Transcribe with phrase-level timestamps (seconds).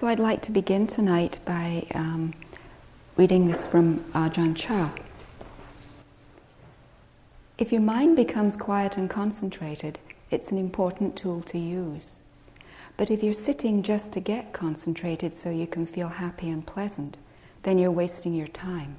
[0.00, 2.32] So I'd like to begin tonight by um,
[3.18, 4.90] reading this from Ajahn Chah.
[7.58, 9.98] If your mind becomes quiet and concentrated,
[10.30, 12.12] it's an important tool to use.
[12.96, 17.18] But if you're sitting just to get concentrated so you can feel happy and pleasant,
[17.64, 18.96] then you're wasting your time.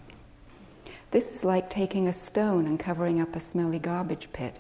[1.10, 4.60] This is like taking a stone and covering up a smelly garbage pit.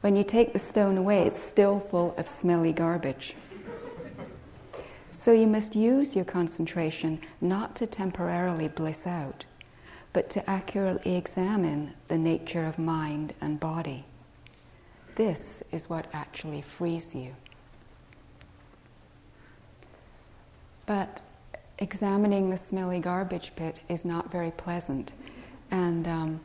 [0.00, 3.36] When you take the stone away, it's still full of smelly garbage.
[5.22, 9.44] So you must use your concentration not to temporarily bliss out,
[10.12, 14.04] but to accurately examine the nature of mind and body.
[15.14, 17.36] This is what actually frees you.
[20.86, 21.20] But
[21.78, 25.12] examining the smelly garbage pit is not very pleasant.
[25.70, 26.40] And um,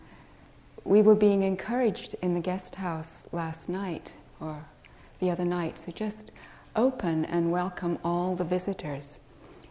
[0.83, 4.63] we were being encouraged in the guest house last night or
[5.19, 6.31] the other night to just
[6.77, 9.17] open and welcome all the visitors,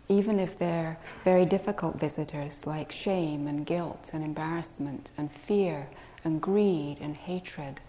[0.08, 5.86] even if they're very difficult visitors like shame and guilt and embarrassment and fear
[6.24, 7.80] and greed and hatred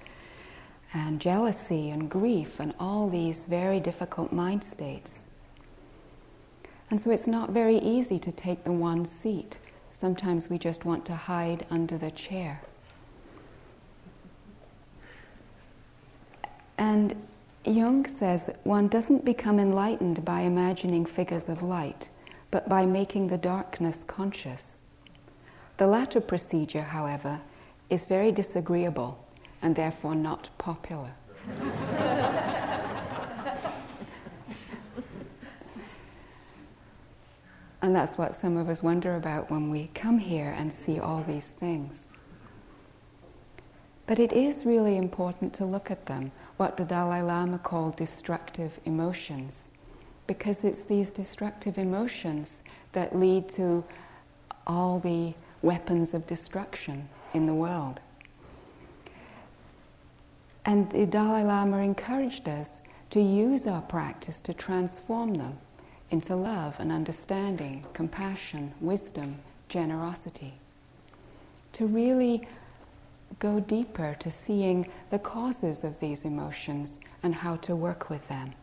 [0.93, 5.21] and jealousy and grief and all these very difficult mind states.
[6.91, 9.57] And so it's not very easy to take the one seat.
[9.91, 12.61] Sometimes we just want to hide under the chair.
[16.77, 17.15] And
[17.67, 22.07] Jung says one doesn't become enlightened by imagining figures of light,
[22.49, 24.81] but by making the darkness conscious.
[25.77, 27.41] The latter procedure, however,
[27.89, 29.21] is very disagreeable
[29.61, 31.11] and therefore not popular.
[37.81, 41.21] and that's what some of us wonder about when we come here and see all
[41.23, 42.07] these things.
[44.05, 48.79] But it is really important to look at them what the Dalai Lama called destructive
[48.85, 49.71] emotions,
[50.25, 52.63] because it's these destructive emotions
[52.93, 53.83] that lead to
[54.65, 57.99] all the weapons of destruction in the world.
[60.65, 62.81] And the Dalai Lama encouraged us
[63.11, 65.57] to use our practice to transform them
[66.09, 69.37] into love and understanding, compassion, wisdom,
[69.69, 70.53] generosity.
[71.73, 72.47] To really
[73.39, 78.53] go deeper to seeing the causes of these emotions and how to work with them.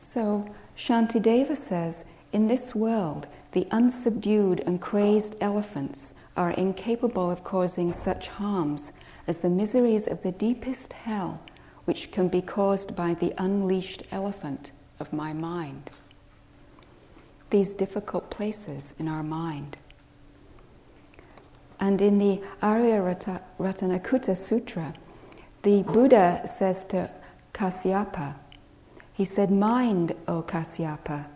[0.00, 7.92] So, Shantideva says in this world, the unsubdued and crazed elephants are incapable of causing
[7.92, 8.90] such harms
[9.26, 11.40] as the miseries of the deepest hell,
[11.84, 15.90] which can be caused by the unleashed elephant of my mind.
[17.50, 19.76] These difficult places in our mind.
[21.82, 23.00] And in the Arya
[23.58, 24.94] Ratanakuta Sutra,
[25.64, 27.10] the Buddha says to
[27.52, 28.36] Kasyapa,
[29.12, 31.26] he said, Mind, O Kasyapa,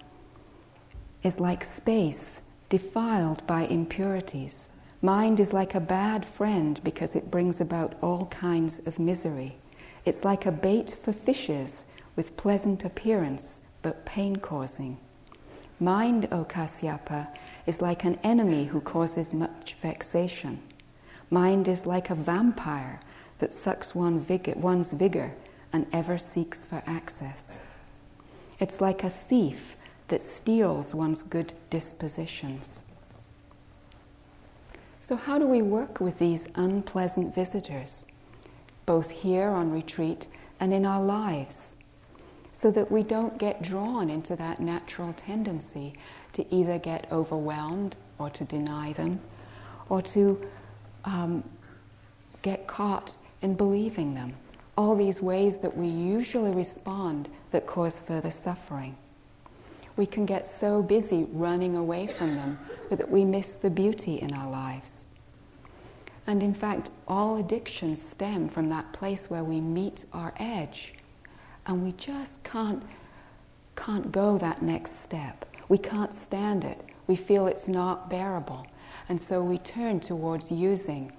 [1.24, 4.68] is like space defiled by impurities.
[5.02, 9.56] Mind is like a bad friend because it brings about all kinds of misery.
[10.04, 14.98] It's like a bait for fishes with pleasant appearance but pain causing.
[15.80, 17.26] Mind, O Kasyapa,
[17.66, 20.62] is like an enemy who causes much vexation.
[21.30, 23.00] Mind is like a vampire
[23.38, 24.24] that sucks one
[24.56, 25.34] one's vigor
[25.72, 27.52] and ever seeks for access.
[28.58, 29.76] It's like a thief
[30.08, 32.84] that steals one's good dispositions.
[35.00, 38.04] So, how do we work with these unpleasant visitors,
[38.86, 40.26] both here on retreat
[40.58, 41.74] and in our lives,
[42.52, 45.94] so that we don't get drawn into that natural tendency
[46.36, 49.18] to either get overwhelmed or to deny them
[49.88, 50.38] or to
[51.06, 51.42] um,
[52.42, 54.34] get caught in believing them.
[54.76, 58.94] All these ways that we usually respond that cause further suffering.
[59.96, 62.58] We can get so busy running away from them
[62.90, 65.06] that we miss the beauty in our lives.
[66.26, 70.92] And in fact, all addictions stem from that place where we meet our edge
[71.64, 72.82] and we just can't,
[73.74, 75.46] can't go that next step.
[75.68, 76.80] We can't stand it.
[77.06, 78.66] We feel it's not bearable.
[79.08, 81.12] And so we turn towards using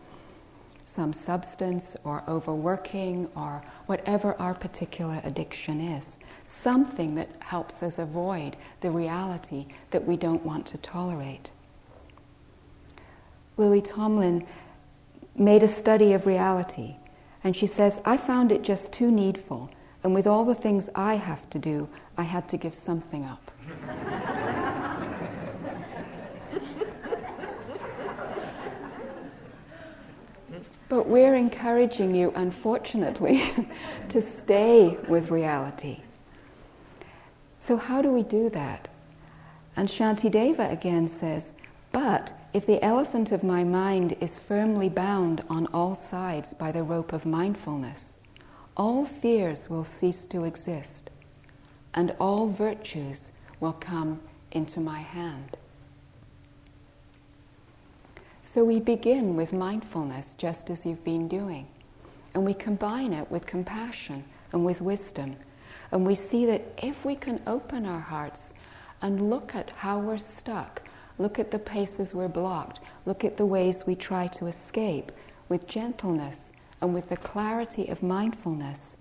[0.85, 6.17] some substance or overworking or whatever our particular addiction is.
[6.43, 11.51] Something that helps us avoid the reality that we don't want to tolerate.
[13.57, 14.45] Lily Tomlin
[15.35, 16.95] made a study of reality,
[17.43, 19.69] and she says, I found it just too needful,
[20.03, 23.46] and with all the things I have to do, I had to give something up.
[30.89, 33.53] But we're encouraging you, unfortunately,
[34.09, 35.99] to stay with reality.
[37.59, 38.87] So, how do we do that?
[39.75, 41.51] And Shantideva again says,
[41.91, 46.83] But if the elephant of my mind is firmly bound on all sides by the
[46.83, 48.19] rope of mindfulness,
[48.77, 51.09] all fears will cease to exist,
[51.95, 54.19] and all virtues will come
[54.51, 55.57] into my hand.
[58.43, 61.67] So we begin with mindfulness, just as you've been doing,
[62.33, 65.35] and we combine it with compassion and with wisdom.
[65.91, 68.53] And we see that if we can open our hearts
[69.01, 70.81] and look at how we're stuck,
[71.17, 75.11] look at the places we're blocked, look at the ways we try to escape
[75.49, 76.51] with gentleness
[76.81, 78.96] and with the clarity of mindfulness,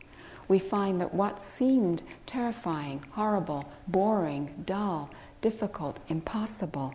[0.48, 5.10] we find that what seemed terrifying, horrible, boring, dull,
[5.40, 6.94] difficult, impossible,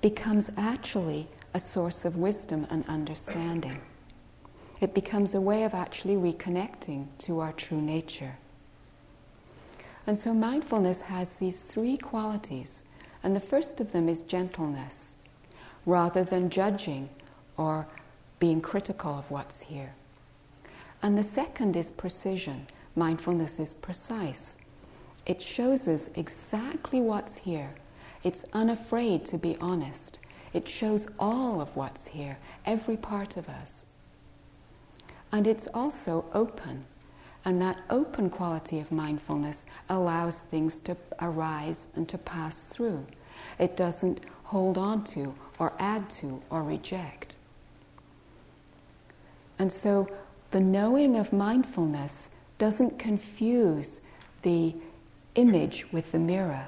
[0.00, 3.80] becomes actually a source of wisdom and understanding.
[4.80, 8.36] It becomes a way of actually reconnecting to our true nature.
[10.06, 12.84] And so mindfulness has these three qualities,
[13.22, 15.16] and the first of them is gentleness,
[15.84, 17.08] rather than judging
[17.56, 17.86] or
[18.38, 19.92] being critical of what's here.
[21.02, 22.66] And the second is precision.
[22.96, 24.56] Mindfulness is precise.
[25.26, 27.74] It shows us exactly what's here.
[28.24, 30.18] It's unafraid to be honest.
[30.52, 33.84] It shows all of what's here, every part of us.
[35.30, 36.84] And it's also open.
[37.44, 43.06] And that open quality of mindfulness allows things to arise and to pass through.
[43.58, 47.36] It doesn't hold on to, or add to, or reject.
[49.58, 50.08] And so
[50.50, 54.00] the knowing of mindfulness doesn't confuse
[54.42, 54.74] the
[55.34, 56.66] image with the mirror.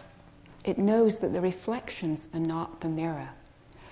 [0.65, 3.31] It knows that the reflections are not the mirror.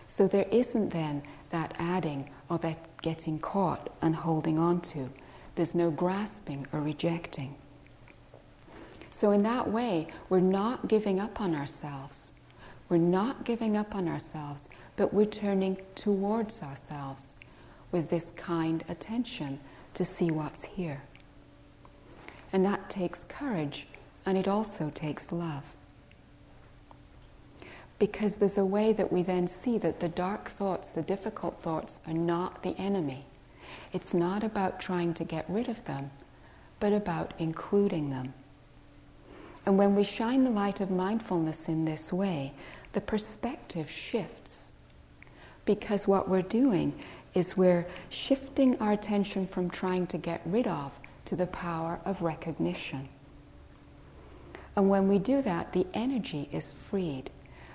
[0.07, 5.09] So there isn't then that adding or that getting caught and holding on to.
[5.55, 7.55] There's no grasping or rejecting.
[9.11, 12.33] So, in that way, we're not giving up on ourselves.
[12.89, 17.35] We're not giving up on ourselves, but we're turning towards ourselves
[17.91, 19.59] with this kind attention
[19.95, 21.03] to see what's here.
[22.53, 23.87] And that takes courage
[24.25, 25.65] and it also takes love.
[27.99, 32.01] Because there's a way that we then see that the dark thoughts, the difficult thoughts,
[32.07, 33.25] are not the enemy.
[33.93, 36.11] It's not about trying to get rid of them,
[36.79, 38.35] but about including them.
[39.67, 42.53] And when we shine the light of mindfulness in this way,
[42.93, 44.73] the perspective shifts.
[45.65, 46.99] Because what we're doing
[47.35, 50.93] is we're shifting our attention from trying to get rid of
[51.27, 53.09] to the power of recognition.
[54.77, 57.31] And when we do that, the energy is freed.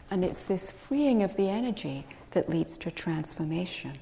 [0.10, 3.98] And it's this freeing of the energy that leads to transformation.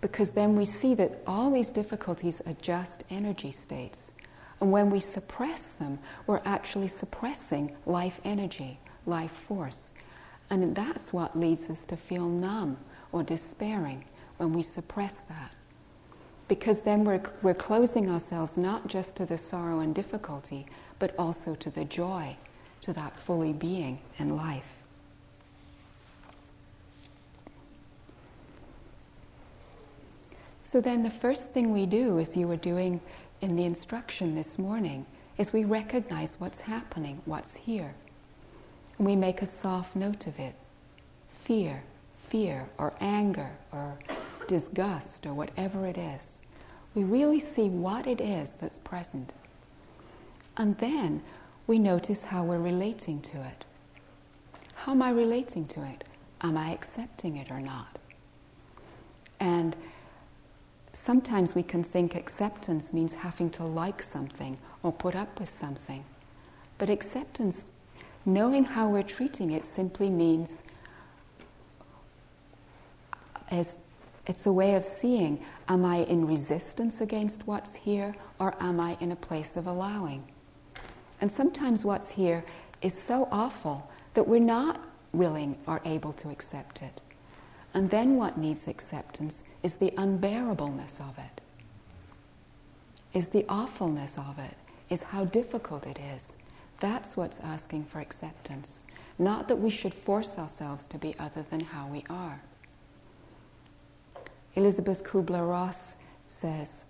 [0.00, 4.12] Because then we see that all these difficulties are just energy states.
[4.60, 9.94] And when we suppress them, we're actually suppressing life energy, life force.
[10.50, 12.76] And that's what leads us to feel numb
[13.12, 14.04] or despairing
[14.40, 15.54] when we suppress that
[16.50, 20.66] because then we're, we're closing ourselves not just to the sorrow and difficulty,
[20.98, 22.36] but also to the joy,
[22.80, 24.66] to that fully being and life.
[30.64, 33.00] So then the first thing we do, as you were doing
[33.42, 35.06] in the instruction this morning,
[35.38, 37.94] is we recognize what's happening, what's here.
[38.98, 40.56] And we make a soft note of it.
[41.44, 41.80] Fear,
[42.16, 43.96] fear, or anger, or
[44.50, 46.40] disgust, or whatever it is
[46.94, 49.32] we really see what it is that's present.
[50.56, 51.22] And then
[51.66, 53.64] we notice how we're relating to it.
[54.74, 56.04] How am I relating to it?
[56.42, 57.98] Am I accepting it or not?
[59.38, 59.76] And
[60.92, 66.04] sometimes we can think acceptance means having to like something or put up with something.
[66.78, 67.64] But acceptance,
[68.26, 70.62] knowing how we're treating it, simply means
[73.50, 73.76] as
[74.30, 78.96] it's a way of seeing am I in resistance against what's here or am I
[79.00, 80.22] in a place of allowing?
[81.20, 82.44] And sometimes what's here
[82.80, 84.82] is so awful that we're not
[85.12, 87.00] willing or able to accept it.
[87.74, 91.40] And then what needs acceptance is the unbearableness of it,
[93.12, 94.54] is the awfulness of it,
[94.90, 96.36] is how difficult it is.
[96.78, 98.84] That's what's asking for acceptance.
[99.18, 102.40] Not that we should force ourselves to be other than how we are.
[104.54, 105.96] Elisabeth Kubler Ross
[106.28, 106.84] says,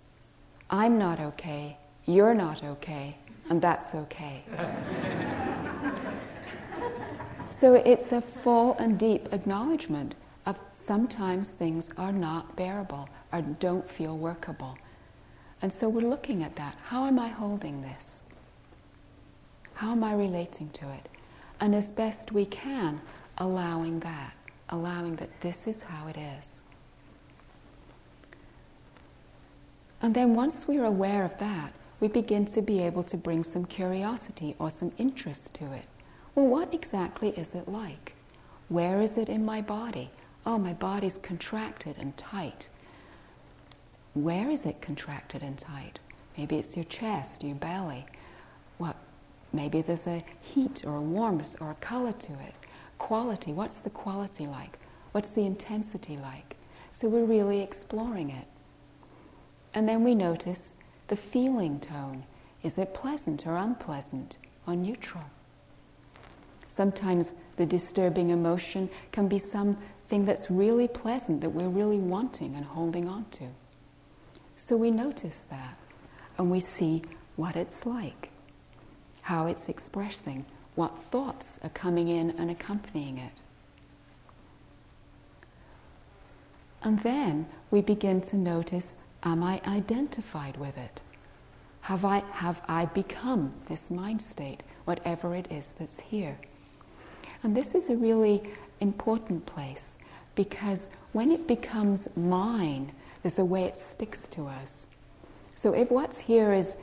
[0.69, 3.15] I'm not okay, you're not okay,
[3.49, 4.43] and that's okay.
[7.49, 10.15] so it's a full and deep acknowledgement
[10.45, 14.77] of sometimes things are not bearable or don't feel workable.
[15.61, 16.75] And so we're looking at that.
[16.83, 18.23] How am I holding this?
[19.73, 21.07] How am I relating to it?
[21.59, 22.99] And as best we can,
[23.37, 24.33] allowing that,
[24.69, 26.60] allowing that this is how it is.
[30.01, 33.65] And then once we're aware of that, we begin to be able to bring some
[33.65, 35.85] curiosity or some interest to it.
[36.33, 38.15] Well, what exactly is it like?
[38.69, 40.09] Where is it in my body?
[40.45, 42.69] Oh, my body's contracted and tight.
[44.15, 45.99] Where is it contracted and tight?
[46.37, 48.05] Maybe it's your chest, your belly.
[48.79, 48.95] What?
[49.53, 52.55] Maybe there's a heat or a warmth or a color to it.
[52.97, 53.53] Quality.
[53.53, 54.79] What's the quality like?
[55.11, 56.55] What's the intensity like?
[56.91, 58.47] So we're really exploring it.
[59.73, 60.73] And then we notice
[61.07, 62.23] the feeling tone.
[62.63, 64.37] Is it pleasant or unpleasant
[64.67, 65.23] or neutral?
[66.67, 72.65] Sometimes the disturbing emotion can be something that's really pleasant that we're really wanting and
[72.65, 73.47] holding on to.
[74.55, 75.77] So we notice that
[76.37, 77.01] and we see
[77.35, 78.29] what it's like,
[79.21, 83.33] how it's expressing, what thoughts are coming in and accompanying it.
[86.83, 91.01] And then we begin to notice am I identified with it?
[91.81, 96.37] Have I, have I become this mind state, whatever it is that's here?
[97.43, 98.43] And this is a really
[98.79, 99.97] important place
[100.35, 104.87] because when it becomes mine, there's a way it sticks to us.
[105.55, 106.77] So if what's here is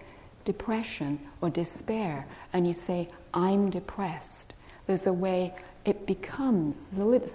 [0.45, 4.55] depression or despair, and you say, I'm depressed,
[4.87, 5.55] there's a way
[5.85, 6.77] it becomes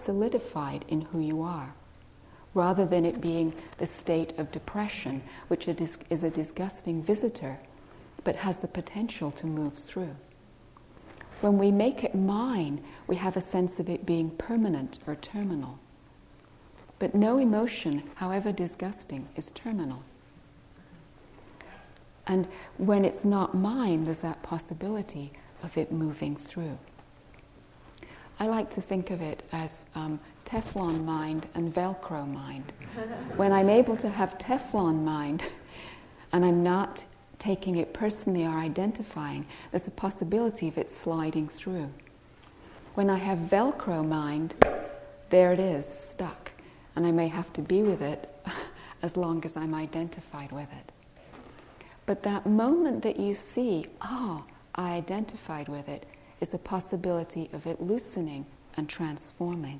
[0.04, 1.74] solidified in who you are,
[2.54, 7.58] rather than it being the state of depression, which is a disgusting visitor,
[8.24, 10.16] but has the potential to move through.
[11.42, 15.78] When we make it mine, we have a sense of it being permanent or terminal.
[17.00, 20.04] But no emotion, however disgusting, is terminal.
[22.28, 25.34] And when it's not mine, there's that possibility
[25.64, 26.78] of it moving through.
[28.40, 32.74] I like to think of it as um, Teflon mind and Velcro mind.
[33.36, 35.44] when I'm able to have Teflon mind
[36.32, 37.06] and I'm not
[37.40, 41.90] taking it personally or identifying, there's a possibility of it sliding through.
[42.96, 44.56] When I have Velcro mind,
[45.30, 46.52] there it is, stuck.
[46.96, 48.30] And I may have to be with it
[49.02, 50.92] as long as I'm identified with it.
[52.06, 54.44] But that moment that you see, oh,
[54.76, 56.06] I identified with it,
[56.40, 58.46] is a possibility of it loosening
[58.76, 59.80] and transforming.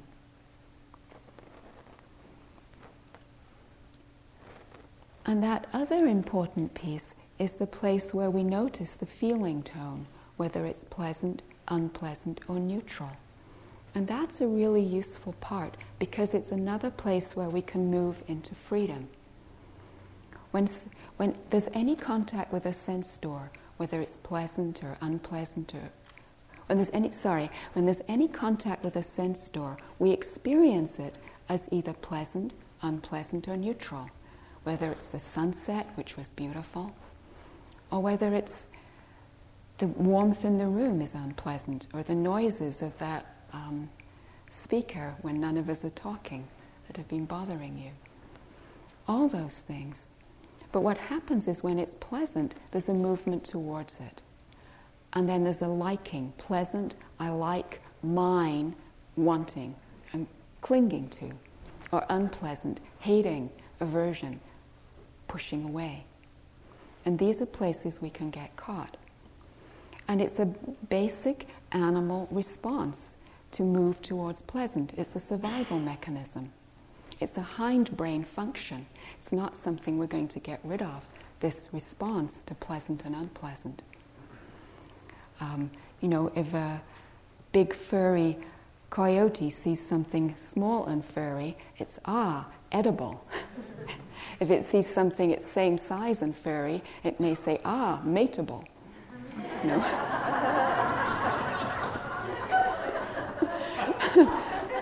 [5.26, 10.06] And that other important piece is the place where we notice the feeling tone,
[10.38, 13.12] whether it's pleasant, unpleasant, or neutral.
[13.96, 18.56] And that's a really useful part because it's another place where we can move into
[18.56, 19.08] freedom.
[20.52, 20.68] When,
[21.18, 25.92] when there's any contact with a sense door, whether it's pleasant or unpleasant or
[26.68, 31.16] when there's any sorry, when there's any contact with a sense door, we experience it
[31.50, 34.10] as either pleasant, unpleasant, or neutral.
[34.64, 36.96] Whether it's the sunset, which was beautiful,
[37.92, 38.68] or whether it's
[39.78, 43.90] the warmth in the room is unpleasant, or the noises of that um,
[44.50, 46.48] speaker when none of us are talking
[46.88, 47.92] that have been bothering you.
[49.08, 50.10] All those things.
[50.72, 54.22] But what happens is when it's pleasant, there's a movement towards it.
[55.14, 58.76] And then there's a liking, pleasant, I like, mine,
[59.16, 59.76] wanting,
[60.14, 60.26] and
[60.62, 61.32] clinging to.
[61.92, 64.40] Or unpleasant, hating, aversion,
[65.34, 66.04] pushing away.
[67.06, 68.98] And these are places we can get caught.
[70.08, 70.46] And it's a
[70.90, 73.18] basic animal response
[73.54, 74.94] to move towards pleasant.
[74.96, 76.54] It's a survival mechanism.
[77.20, 78.86] It's a hindbrain function.
[79.18, 81.02] It's not something we're going to get rid of,
[81.40, 83.82] this response to pleasant and unpleasant.
[85.42, 85.72] Um,
[86.02, 86.80] you know, if a
[87.54, 88.38] big furry
[88.92, 93.24] coyote sees something small and furry, it's ah, edible.
[94.40, 98.66] if it sees something its same size and furry, it may say ah, mateable.
[99.64, 99.80] No.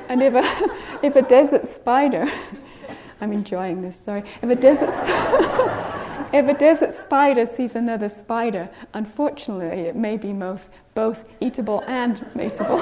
[0.09, 2.29] and if a, if a desert spider,
[3.21, 4.89] I'm enjoying this, sorry, if a desert,
[6.33, 12.17] if a desert spider sees another spider, unfortunately it may be both, both eatable and
[12.35, 12.79] mateable.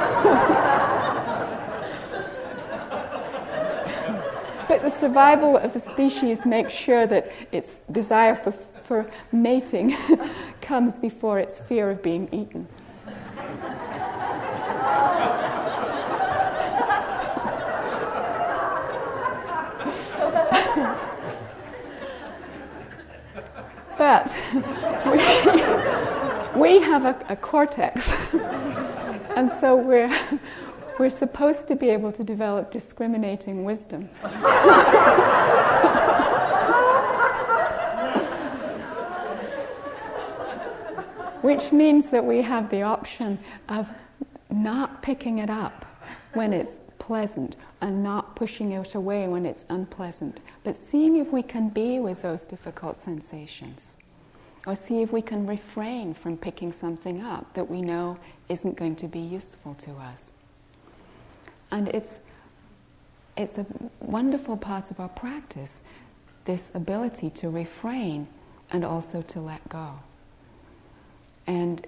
[4.70, 9.98] But the survival of the species makes sure that its desire for, for mating
[10.62, 12.68] comes before its fear of being eaten.
[23.98, 24.32] but
[26.56, 28.12] we, we have a, a cortex.
[29.36, 30.16] and so we're,
[31.00, 34.04] we're supposed to be able to develop discriminating wisdom.
[41.42, 43.40] Which means that we have the option
[43.70, 43.88] of
[44.52, 45.86] not picking it up
[46.34, 51.42] when it's pleasant and not pushing it away when it's unpleasant, but seeing if we
[51.42, 53.96] can be with those difficult sensations.
[54.68, 58.98] Or see if we can refrain from picking something up that we know isn't going
[58.98, 60.34] to be useful to us.
[61.72, 62.20] And it's,
[63.38, 63.66] it's a
[64.00, 65.84] wonderful part of our practice,
[66.46, 68.28] this ability to refrain
[68.72, 69.94] and also to let go.
[71.48, 71.86] And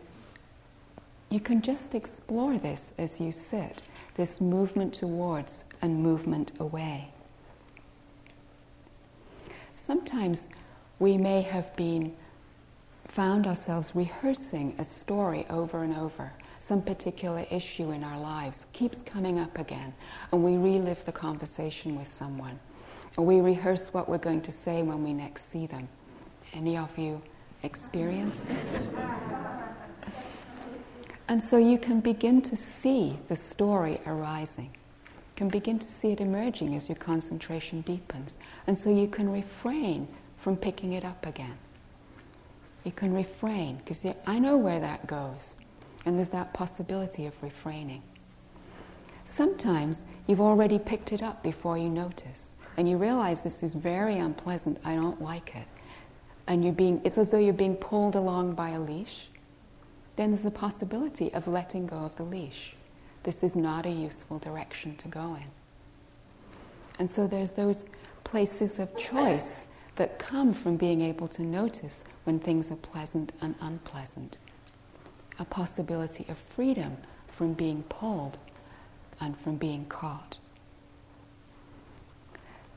[1.30, 3.84] you can just explore this as you sit,
[4.16, 7.08] this movement towards and movement away.
[9.76, 10.50] Sometimes
[11.00, 12.14] we may have been
[13.06, 16.32] found ourselves rehearsing a story over and over.
[16.62, 19.96] Some particular issue in our lives keeps coming up again,
[20.32, 22.60] and we relive the conversation with someone.
[23.18, 25.90] Or we rehearse what we're going to say when we next see them.
[26.54, 27.20] Any of you
[27.64, 28.80] experience this?
[31.28, 34.70] And so you can begin to see the story arising.
[35.38, 38.38] Can begin to see it emerging as your concentration deepens.
[38.68, 41.58] And so you can refrain from picking it up again.
[42.84, 45.58] You can refrain, because I know where that goes.
[46.06, 48.02] And there's that possibility of refraining.
[49.24, 54.18] Sometimes you've already picked it up before you notice, and you realize this is very
[54.18, 55.68] unpleasant, I don't like it.
[56.48, 59.30] And you're being, it's as though you're being pulled along by a leash,
[60.16, 62.76] then there's the possibility of letting go of the leash.
[63.24, 65.48] This is not a useful direction to go in.
[67.00, 67.86] And so there's those
[68.24, 73.56] places of choice that come from being able to notice when things are pleasant and
[73.62, 74.38] unpleasant.
[75.40, 78.38] A possibility of freedom from being pulled
[79.20, 80.38] and from being caught.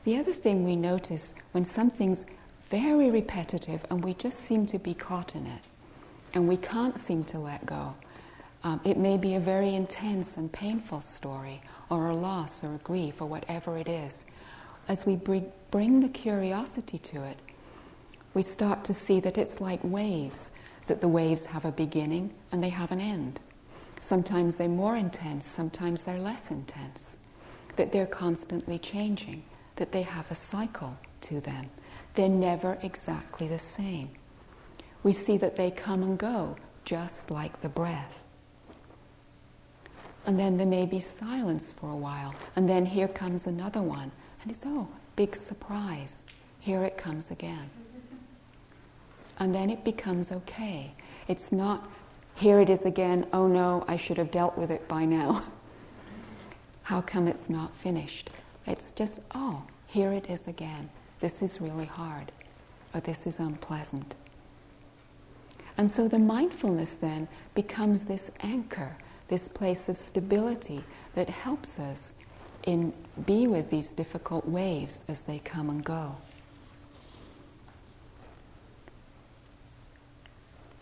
[0.03, 2.25] The other thing we notice when something's
[2.61, 5.61] very repetitive and we just seem to be caught in it
[6.33, 7.95] and we can't seem to let go.
[8.63, 12.79] Um, it may be a very intense and painful story, or a loss, or a
[12.79, 14.25] grief, or whatever it is.
[14.87, 17.37] As we bring the curiosity to it,
[18.33, 20.51] we start to see that it's like waves,
[20.87, 23.39] that the waves have a beginning and they have an end.
[24.01, 27.17] Sometimes they're more intense, sometimes they're less intense,
[27.75, 29.43] that they're constantly changing,
[29.77, 31.69] that they have a cycle to them.
[32.13, 34.09] They're never exactly the same
[35.05, 38.23] we see that they come and go, just like the breath.
[40.25, 44.11] And then there may be silence for a while, and then here comes another one,
[44.41, 46.25] and it's, oh, big surprise.
[46.59, 47.69] Here it comes again.
[49.39, 50.93] And then it becomes okay.
[51.27, 51.89] It's not,
[52.35, 55.43] here it is again, oh no, I should have dealt with it by now.
[56.83, 58.29] How come it's not finished?
[58.67, 60.89] It's just, oh, here it is again.
[61.19, 62.31] This is really hard,
[62.93, 64.15] or this is unpleasant.
[65.77, 68.95] And so the mindfulness then becomes this anchor,
[69.27, 70.83] this place of stability
[71.15, 72.13] that helps us
[72.65, 72.93] in
[73.25, 76.15] be with these difficult waves as they come and go.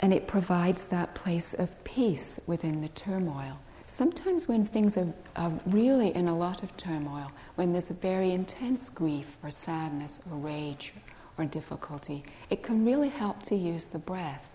[0.04, 3.58] And it provides that place of peace within the turmoil.
[3.88, 8.32] Sometimes, when things are, are, really in a lot of turmoil, when there's a very
[8.32, 10.94] intense grief or sadness or rage
[11.40, 14.54] or difficulty, it can really help to use the breath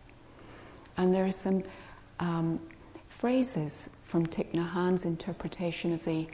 [0.98, 1.62] and there are some
[2.18, 2.60] um,
[3.08, 6.26] phrases from Thich Nhat Hanh's interpretation of the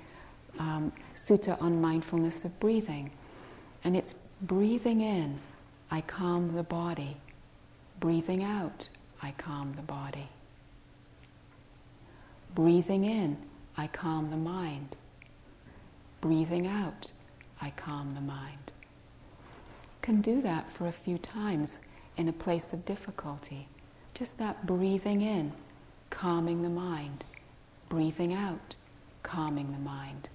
[0.58, 3.10] um, Sutta on Mindfulness of Breathing.
[3.84, 5.38] And it's breathing in,
[5.90, 7.16] I calm the body.
[8.00, 8.88] Breathing out,
[9.22, 10.28] I calm the body.
[12.54, 13.36] Breathing in,
[13.76, 14.96] I calm the mind.
[16.20, 17.12] Breathing out,
[17.60, 18.72] I calm the mind.
[20.02, 21.80] Can do that for a few times
[22.16, 23.68] in a place of difficulty.
[24.14, 25.52] Just that breathing in,
[26.10, 27.24] calming the mind,
[27.88, 28.76] breathing out,
[29.22, 30.28] calming the mind.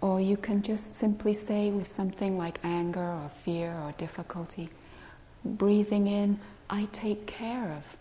[0.00, 4.68] Or you can just simply say with something like anger or fear or difficulty,
[5.46, 7.96] breathing in, I take care of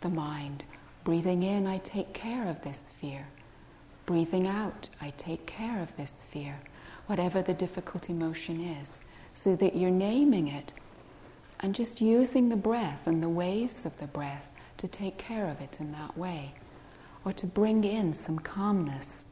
[0.00, 0.64] the mind.
[1.04, 3.26] Breathing in, I take care of this fear.
[4.06, 6.58] Breathing out, I take care of this fear,
[7.06, 9.00] whatever the difficult emotion is,
[9.34, 10.72] so that you're naming it
[11.60, 15.60] and just using the breath and the waves of the breath to take care of
[15.60, 16.54] it in that way,
[17.24, 19.24] or to bring in some calmness.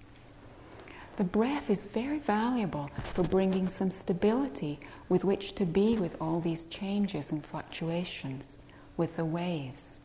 [1.16, 6.40] The breath is very valuable for bringing some stability with which to be with all
[6.40, 8.58] these changes and fluctuations
[8.96, 10.00] with the waves.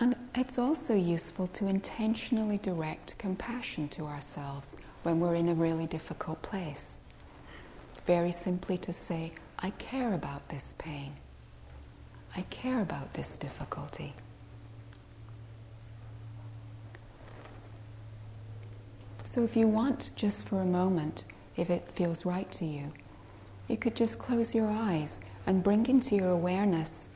[0.00, 5.86] And it's also useful to intentionally direct compassion to ourselves when we're in a really
[5.86, 7.00] difficult place.
[8.06, 11.12] Very simply to say, I care about this pain.
[12.36, 14.14] I care about this difficulty.
[19.28, 22.90] So, if you want, just for a moment, if it feels right to you,
[23.68, 27.08] you could just close your eyes and bring into your awareness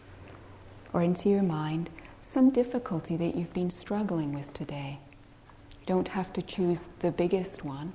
[0.93, 1.89] or into your mind
[2.21, 4.99] some difficulty that you've been struggling with today.
[5.81, 7.95] You don't have to choose the biggest one.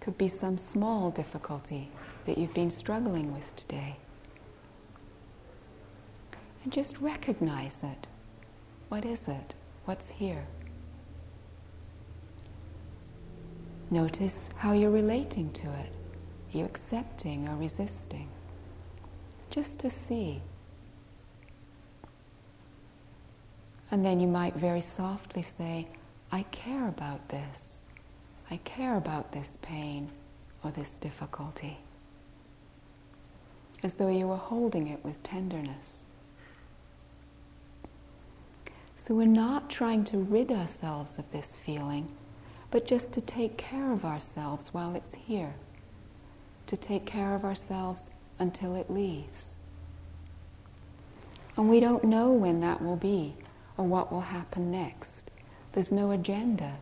[0.00, 1.90] It could be some small difficulty
[2.24, 3.98] that you've been struggling with today.
[6.64, 8.06] And just recognize it.
[8.88, 9.54] What is it?
[9.84, 10.46] What's here?
[13.90, 15.92] Notice how you're relating to it.
[16.54, 18.28] Are you accepting or resisting?
[19.50, 20.42] Just to see.
[23.90, 25.88] And then you might very softly say,
[26.30, 27.80] I care about this.
[28.50, 30.10] I care about this pain
[30.62, 31.78] or this difficulty.
[33.82, 36.04] As though you were holding it with tenderness.
[38.96, 42.10] So we're not trying to rid ourselves of this feeling,
[42.70, 45.54] but just to take care of ourselves while it's here,
[46.66, 49.56] to take care of ourselves until it leaves.
[51.56, 53.34] And we don't know when that will be
[53.76, 55.30] or what will happen next.
[55.72, 56.76] There's no agenda.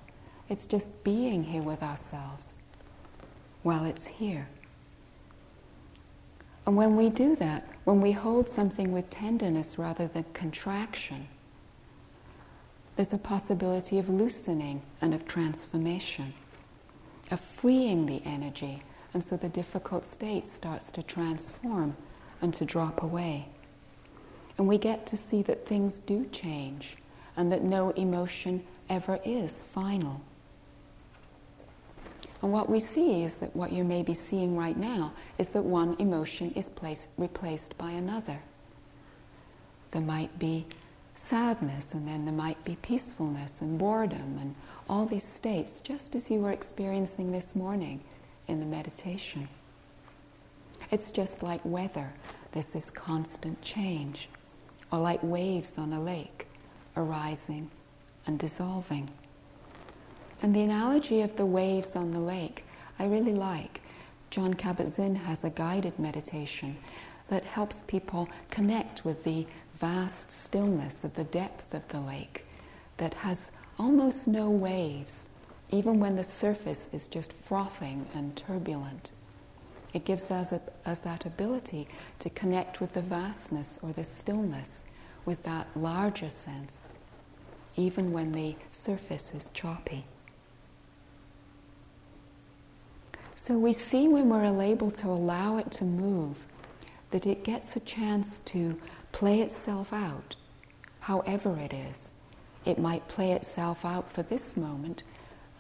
[0.49, 2.59] It's just being here with ourselves
[3.62, 4.49] while it's here.
[6.66, 11.29] And when we do that, when we hold something with tenderness rather than contraction,
[12.97, 16.33] there's a possibility of loosening and of transformation,
[17.31, 18.83] of freeing the energy,
[19.13, 21.97] and so the difficult state starts to transform
[22.41, 23.47] and to drop away.
[24.59, 26.97] And we get to see that things do change
[27.37, 30.21] and that no emotion ever is final.
[32.43, 35.63] And what we see is that what you may be seeing right now is that
[35.63, 38.39] one emotion is placed, replaced by another.
[39.91, 40.67] There might be
[41.18, 44.55] sadness, and then there might be peacefulness and boredom and
[44.88, 48.00] all these states, just as you were experiencing this morning
[48.48, 49.48] in the meditation.
[50.90, 52.12] It's just like weather,
[52.52, 54.29] there's this constant change
[54.92, 56.46] or like waves on a lake,
[56.96, 57.70] arising
[58.26, 59.11] and dissolving.
[60.42, 62.64] And the analogy of the waves on the lake,
[62.98, 63.81] I really like.
[64.31, 66.76] Jon Kabat-Zinn has a guided meditation
[67.29, 69.46] that helps people connect with the
[69.79, 72.45] vast stillness of the depth of the lake
[72.97, 75.29] that has almost no waves,
[75.71, 79.11] even when the surface is just frothing and turbulent.
[79.93, 81.89] It gives us, a, us that ability
[82.21, 84.85] to connect with the vastness or the stillness
[85.25, 86.95] with that larger sense,
[87.77, 90.05] even when the surface is choppy.
[93.37, 96.37] So we see when we're able to allow it to move
[97.11, 98.79] that it gets a chance to
[99.16, 100.37] play itself out,
[101.00, 102.12] however it is.
[102.66, 105.05] It might play itself out for this moment,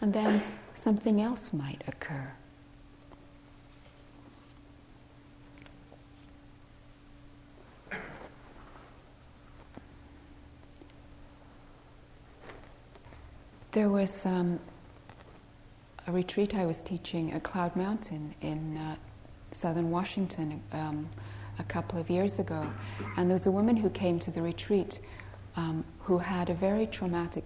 [0.02, 0.42] and then
[0.74, 2.30] something else might occur.
[13.72, 14.60] There was um,
[16.06, 18.96] a retreat I was teaching at Cloud Mountain in uh,
[19.52, 21.08] southern Washington um,
[21.58, 22.66] a couple of years ago,
[23.16, 25.00] and there was a woman who came to the retreat
[25.56, 27.44] um, who had a very traumatic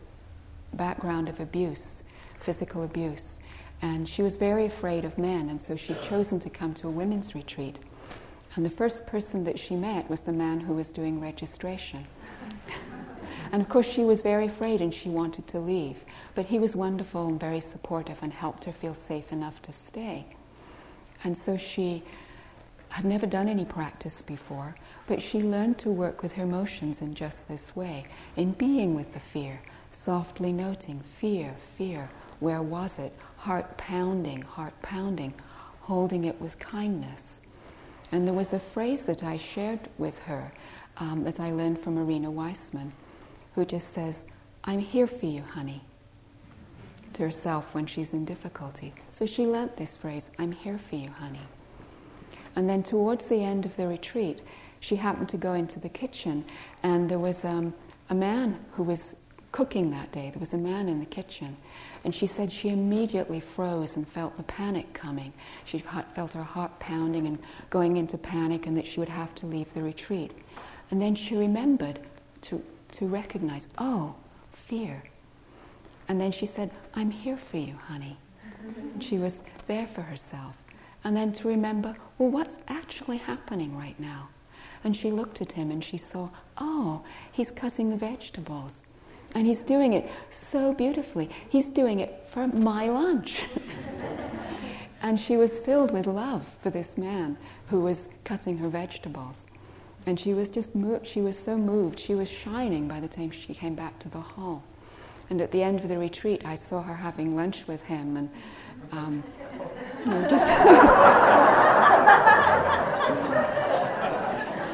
[0.74, 2.02] background of abuse,
[2.40, 3.40] physical abuse,
[3.82, 6.90] and she was very afraid of men, and so she'd chosen to come to a
[6.90, 7.78] women's retreat.
[8.56, 12.04] And the first person that she met was the man who was doing registration.
[13.52, 16.04] and of course, she was very afraid and she wanted to leave.
[16.34, 20.26] But he was wonderful and very supportive and helped her feel safe enough to stay.
[21.22, 22.02] And so she
[22.90, 24.76] had never done any practice before,
[25.06, 28.04] but she learned to work with her emotions in just this way,
[28.36, 29.60] in being with the fear,
[29.92, 32.08] softly noting fear, fear,
[32.40, 33.12] where was it?
[33.38, 35.34] Heart pounding, heart pounding,
[35.80, 37.40] holding it with kindness.
[38.12, 40.52] And there was a phrase that I shared with her
[40.98, 42.90] um, that I learned from Arinna Weisman,
[43.54, 44.24] who just says,
[44.64, 45.82] I'm here for you, honey
[47.14, 48.94] to herself when she's in difficulty.
[49.10, 51.40] So she learnt this phrase, I'm here for you, honey.
[52.56, 54.42] And then towards the end of the retreat,
[54.80, 56.44] she happened to go into the kitchen,
[56.82, 57.74] and there was um,
[58.08, 59.14] a man who was
[59.52, 60.30] cooking that day.
[60.30, 61.56] There was a man in the kitchen,
[62.02, 65.32] And she said she immediately froze and felt the panic coming.
[65.64, 69.46] She felt her heart pounding and going into panic, and that she would have to
[69.46, 70.32] leave the retreat.
[70.90, 72.00] And then she remembered
[72.42, 74.14] to, to recognize, oh,
[74.52, 75.02] fear.
[76.08, 78.16] And then she said, I'm here for you, honey.
[78.94, 80.56] And she was there for herself.
[81.04, 84.28] And then to remember, well, what's actually happening right now?
[84.84, 88.84] And she looked at him and she saw, oh, he's cutting the vegetables.
[89.34, 91.30] And he's doing it so beautifully.
[91.48, 93.44] He's doing it for my lunch.
[95.02, 97.36] and she was filled with love for this man
[97.68, 99.46] who was cutting her vegetables.
[100.06, 101.98] And she was just moved, she was so moved.
[102.00, 104.64] She was shining by the time she came back to the hall.
[105.28, 108.30] And at the end of the retreat, I saw her having lunch with him and,
[108.92, 109.22] um,
[110.28, 110.46] just.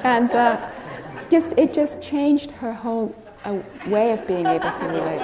[0.04, 0.70] and uh,
[1.30, 5.20] just, it just changed her whole a way of being able to relate.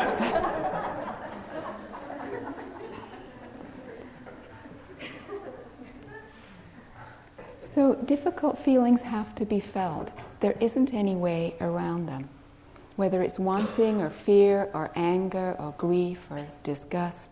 [7.65, 10.11] so, difficult feelings have to be felt.
[10.41, 12.29] There isn't any way around them.
[12.97, 17.32] Whether it's wanting or fear or anger or grief or disgust,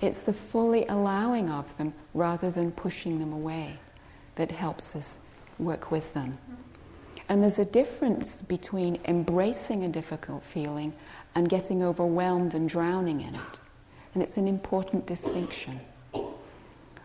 [0.00, 3.78] it's the fully allowing of them rather than pushing them away
[4.34, 5.18] that helps us
[5.58, 6.38] work with them.
[7.28, 10.92] And there's a difference between embracing a difficult feeling
[11.34, 13.58] and getting overwhelmed and drowning in it.
[14.14, 15.80] And it's an important distinction.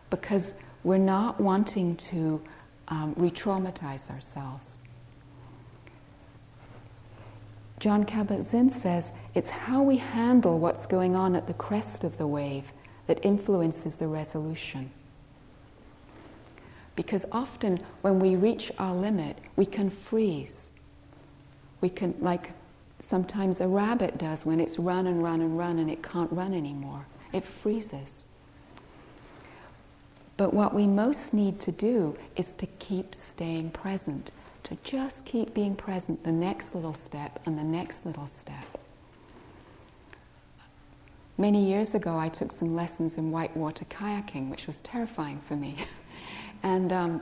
[0.10, 2.42] Because we're not wanting to
[2.90, 4.78] um, re traumatize ourselves.
[7.80, 12.18] Jon Kabat Zinn says it's how we handle what's going on at the crest of
[12.18, 12.66] the wave
[13.08, 14.92] that influences the resolution.
[16.96, 20.72] Because often when we reach our limit, we can freeze.
[21.80, 22.52] We can, like
[23.00, 26.54] sometimes a rabbit does when it's run and run and run and it can't run
[26.54, 27.06] anymore.
[27.34, 28.26] It freezes.
[30.38, 34.32] But what we most need to do is to keep staying present,
[34.64, 38.81] to just keep being present the next little step and the next little step.
[41.42, 45.76] Many years ago, I took some lessons in whitewater kayaking, which was terrifying for me.
[46.62, 47.22] And um,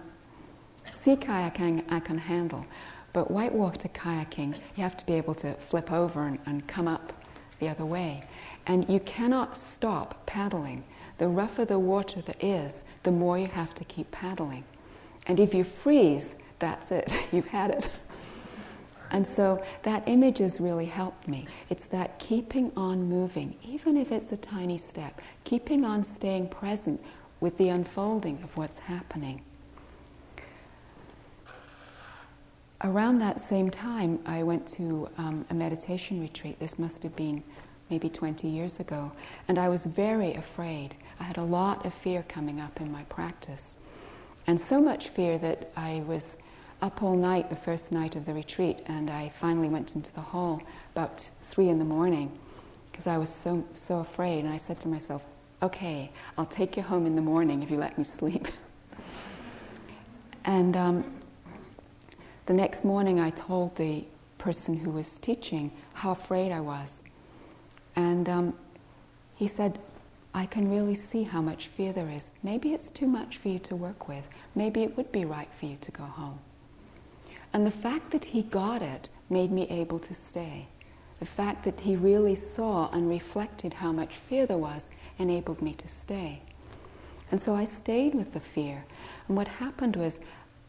[0.92, 2.66] sea kayaking I can handle,
[3.14, 7.14] but whitewater kayaking, you have to be able to flip over and, and come up
[7.60, 8.22] the other way.
[8.68, 10.84] And you cannot stop paddling.
[11.18, 14.66] The rougher the water that is, the more you have to keep paddling.
[15.28, 17.90] And if you freeze, that's it, you've had it.
[19.12, 21.48] And so that image has really helped me.
[21.70, 27.04] It's that keeping on moving, even if it's a tiny step, keeping on staying present
[27.40, 29.42] with the unfolding of what's happening.
[32.82, 36.60] Around that same time, I went to um, a meditation retreat.
[36.60, 37.44] This must have been
[37.90, 39.12] maybe 20 years ago.
[39.48, 40.96] And I was very afraid.
[41.20, 43.76] I had a lot of fear coming up in my practice.
[44.48, 46.38] And so much fear that I was
[46.82, 50.22] up all night the first night of the retreat, and I finally went into the
[50.22, 50.62] hall
[50.96, 52.32] about three in the morning
[52.92, 54.44] because I was so, so afraid.
[54.46, 55.26] And I said to myself,
[55.62, 58.48] okay, I'll take you home in the morning if you let me sleep.
[60.46, 61.22] and um,
[62.46, 64.06] the next morning, I told the
[64.38, 67.04] person who was teaching how afraid I was.
[67.96, 68.54] And um,
[69.36, 69.80] he said,
[70.34, 72.34] I can really see how much fear there is.
[72.44, 74.24] Maybe it's too much for you to work with.
[74.56, 76.40] Maybe it would be right for you to go home.
[77.54, 80.68] And the fact that he got it made me able to stay.
[81.20, 85.74] The fact that he really saw and reflected how much fear there was enabled me
[85.76, 86.42] to stay.
[87.32, 88.84] And so I stayed with the fear.
[89.28, 90.20] And what happened was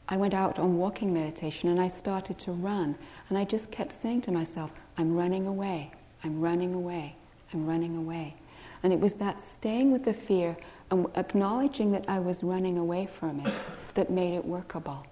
[0.08, 2.96] I went out on walking meditation and I started to run.
[3.28, 5.92] And I just kept saying to myself, I'm running away,
[6.24, 7.14] I'm running away,
[7.52, 8.34] I'm running away.
[8.82, 10.56] And it was that staying with the fear
[10.90, 13.54] and acknowledging that I was running away from it
[13.94, 15.06] that made it workable.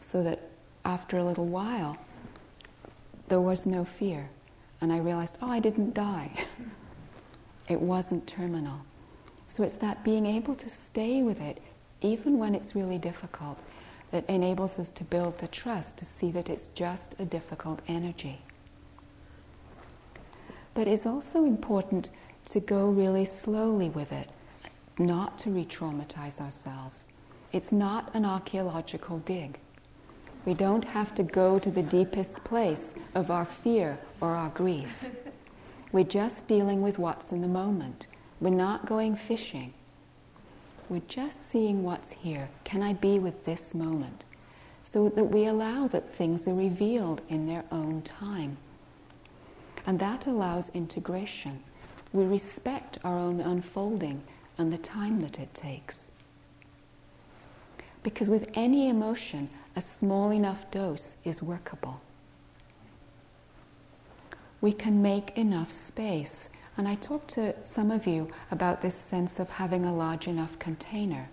[0.00, 0.50] So that
[0.84, 1.96] after a little while,
[3.28, 4.28] there was no fear.
[4.80, 6.30] And I realized, oh, I didn't die.
[7.66, 8.84] It wasn't terminal.
[9.48, 11.62] So it's that being able to stay with it,
[12.02, 13.58] even when it's really difficult,
[14.10, 18.38] that enables us to build the trust to see that it's just a difficult energy.
[20.74, 22.10] But it's also important
[22.46, 24.28] to go really slowly with it,
[24.98, 27.08] not to re traumatize ourselves.
[27.52, 29.58] It's not an archaeological dig.
[30.44, 34.88] We don't have to go to the deepest place of our fear or our grief.
[35.92, 38.08] We're just dealing with what's in the moment.
[38.40, 39.72] We're not going fishing.
[40.90, 42.48] We're just seeing what's here.
[42.64, 44.24] Can I be with this moment?
[44.82, 48.58] So that we allow that things are revealed in their own time.
[49.86, 51.62] And that allows integration.
[52.12, 54.22] we respect our own unfolding
[54.58, 56.10] and the time that it takes.
[58.02, 62.00] Because with any emotion, a small enough dose is workable.
[64.60, 66.48] We can make enough space.
[66.76, 70.58] And I talked to some of you about this sense of having a large enough
[70.58, 71.28] container.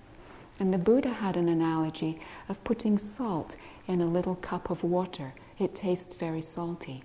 [0.60, 3.56] And the Buddha had an analogy of putting salt
[3.88, 5.34] in a little cup of water.
[5.58, 7.04] It tastes very salty.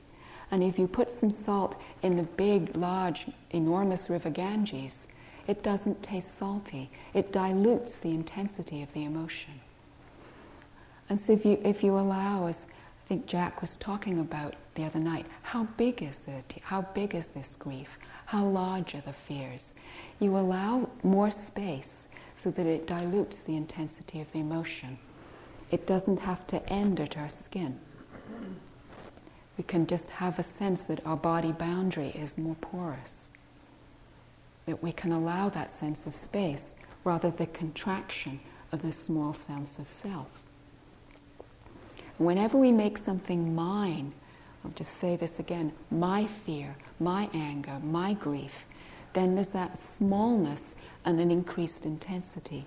[0.51, 5.09] And if you put some salt in the big, large, enormous river Ganges,
[5.47, 6.91] it doesn't taste salty.
[7.15, 9.61] It dilutes the intensity of the emotion.
[11.09, 12.67] And so if you, if you allow, as
[13.05, 17.15] I think Jack was talking about the other night, how big is the, how big
[17.15, 17.99] is this grief?
[18.27, 19.75] How large are the fears?
[20.19, 24.99] You allow more space so that it dilutes the intensity of the emotion.
[25.71, 27.79] It doesn't have to end at our skin.
[29.57, 33.31] We can just have a sense that our body boundary is more porous.
[34.67, 38.41] That we can allow that sense of space rather than the contraction
[38.73, 40.29] of the small sense of self.
[42.19, 44.13] Whenever we make something mine,
[44.65, 48.65] I'll just say this again my fear, my anger, my grief,
[49.13, 50.75] then there's that smallness
[51.05, 52.67] and an increased intensity.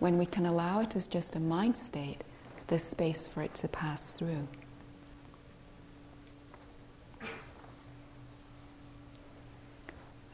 [0.00, 2.22] When we can allow it as just a mind state,
[2.66, 4.46] there's space for it to pass through.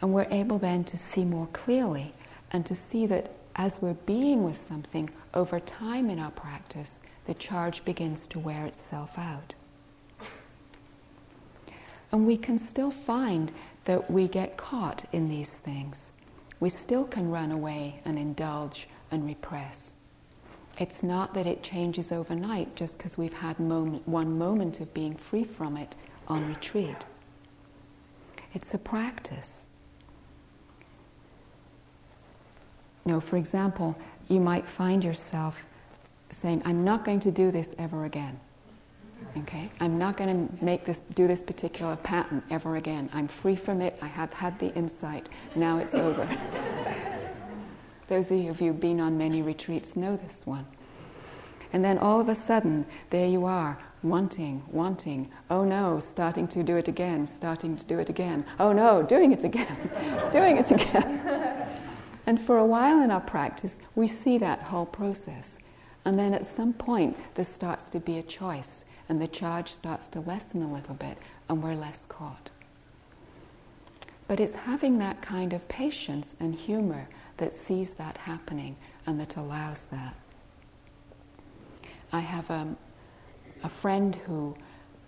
[0.01, 2.13] And we're able then to see more clearly
[2.53, 7.35] and to see that as we're being with something over time in our practice, the
[7.35, 9.55] charge begins to wear itself out.
[12.11, 13.53] And we can still find
[13.85, 16.12] that we get caught in these things.
[16.61, 19.95] We still can run away and indulge and repress.
[20.79, 25.17] It's not that it changes overnight just because we've had moment, one moment of being
[25.17, 25.95] free from it
[26.29, 26.97] on retreat.
[28.55, 29.67] It's a practice.
[33.05, 33.97] You know, for example,
[34.29, 35.59] you might find yourself
[36.31, 38.38] saying, I'm not going to do this ever again.
[39.38, 39.71] Okay?
[39.81, 43.09] I'm not going to make this, do this particular pattern ever again.
[43.12, 43.99] I'm free from it.
[44.03, 45.29] I have had the insight.
[45.55, 46.27] Now it's over.
[48.09, 50.67] Those of you who've been on many retreats know this one.
[51.73, 55.31] And then all of a sudden, there you are, wanting, wanting.
[55.51, 58.45] Oh no, starting to do it again, starting to do it again.
[58.61, 59.77] Oh no, doing it again,
[60.33, 61.49] doing it again.
[62.27, 65.59] and for a while in our practice, we see that whole process.
[66.05, 70.09] And then at some point, there starts to be a choice, and the charge starts
[70.09, 72.51] to lessen a little bit, and we're less caught.
[74.29, 79.37] But it's having that kind of patience and humor that sees that happening and that
[79.37, 80.15] allows that.
[82.13, 82.77] I have a, um,
[83.65, 84.57] a friend who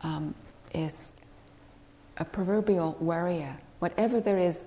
[0.02, 0.34] um,
[0.72, 1.12] is
[2.18, 3.56] a proverbial worrier.
[3.78, 4.66] Whatever there is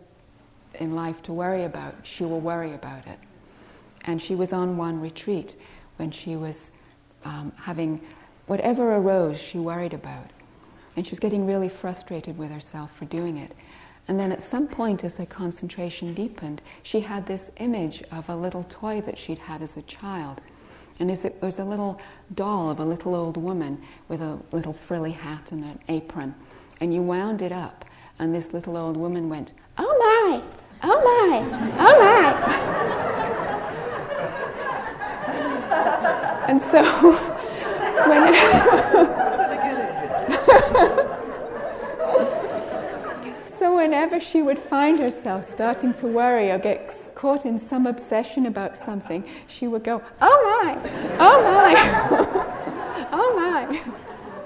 [0.80, 3.20] in life to worry about, she will worry about it.
[4.06, 5.56] And she was on one retreat
[5.98, 6.72] when she was
[7.26, 8.00] um, having
[8.46, 10.32] whatever arose, she worried about.
[10.96, 13.56] And she was getting really frustrated with herself for doing it.
[14.08, 18.36] And then at some point, as her concentration deepened, she had this image of a
[18.36, 20.40] little toy that she'd had as a child.
[21.00, 22.00] And it was a little
[22.34, 26.34] doll of a little old woman with a little frilly hat and an apron.
[26.80, 27.86] And you wound it up,
[28.18, 30.57] and this little old woman went, Oh my!
[30.84, 31.44] Oh my!
[31.80, 32.34] Oh my!
[36.48, 36.82] And so,
[43.46, 48.46] so whenever she would find herself starting to worry or get caught in some obsession
[48.46, 50.78] about something, she would go, "Oh my,
[51.20, 51.74] oh my,
[53.12, 53.82] oh my."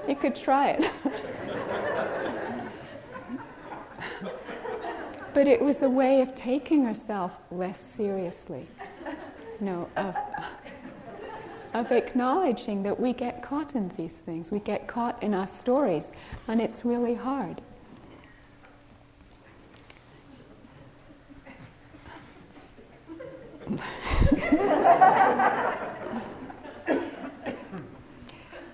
[0.08, 0.90] You could try it.
[5.34, 8.68] but it was a way of taking herself less seriously.
[9.60, 10.16] No, of,
[11.74, 16.12] of acknowledging that we get caught in these things, we get caught in our stories,
[16.48, 17.62] and it's really hard.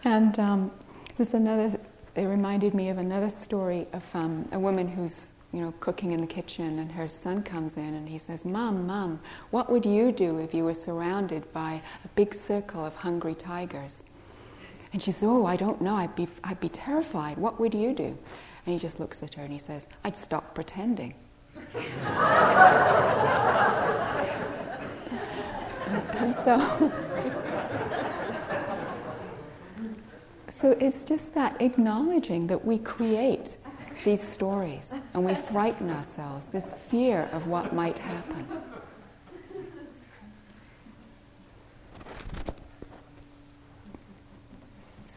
[0.05, 0.71] and um,
[1.17, 1.77] there's another,
[2.15, 6.19] it reminded me of another story of um, a woman who's you know, cooking in
[6.19, 9.17] the kitchen, and her son comes in and he says, Mom, Mom,
[9.51, 14.03] what would you do if you were surrounded by a big circle of hungry tigers?
[14.93, 15.95] And she says, Oh, I don't know.
[15.95, 17.37] I'd be, I'd be terrified.
[17.37, 18.17] What would you do?
[18.65, 21.13] And he just looks at her and he says, I'd stop pretending.
[26.13, 26.59] and so,
[30.49, 33.55] so it's just that acknowledging that we create
[34.03, 38.47] these stories and we frighten ourselves, this fear of what might happen.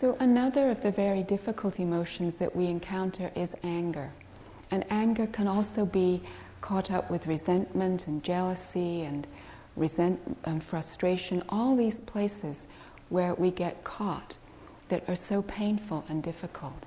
[0.01, 4.11] So, another of the very difficult emotions that we encounter is anger.
[4.70, 6.22] And anger can also be
[6.62, 9.26] caught up with resentment and jealousy and
[9.76, 12.66] resent and frustration, all these places
[13.11, 14.39] where we get caught
[14.89, 16.87] that are so painful and difficult.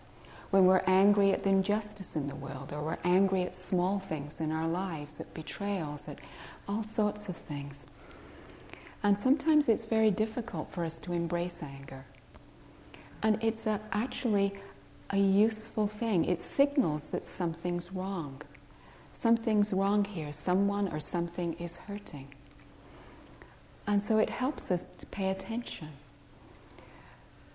[0.54, 4.40] When we're angry at the injustice in the world, or we're angry at small things
[4.40, 6.20] in our lives, at betrayals, at
[6.68, 7.88] all sorts of things.
[9.02, 12.06] And sometimes it's very difficult for us to embrace anger.
[13.24, 14.54] And it's a, actually
[15.10, 16.26] a useful thing.
[16.26, 18.40] It signals that something's wrong.
[19.12, 20.32] Something's wrong here.
[20.32, 22.28] Someone or something is hurting.
[23.88, 25.90] And so it helps us to pay attention.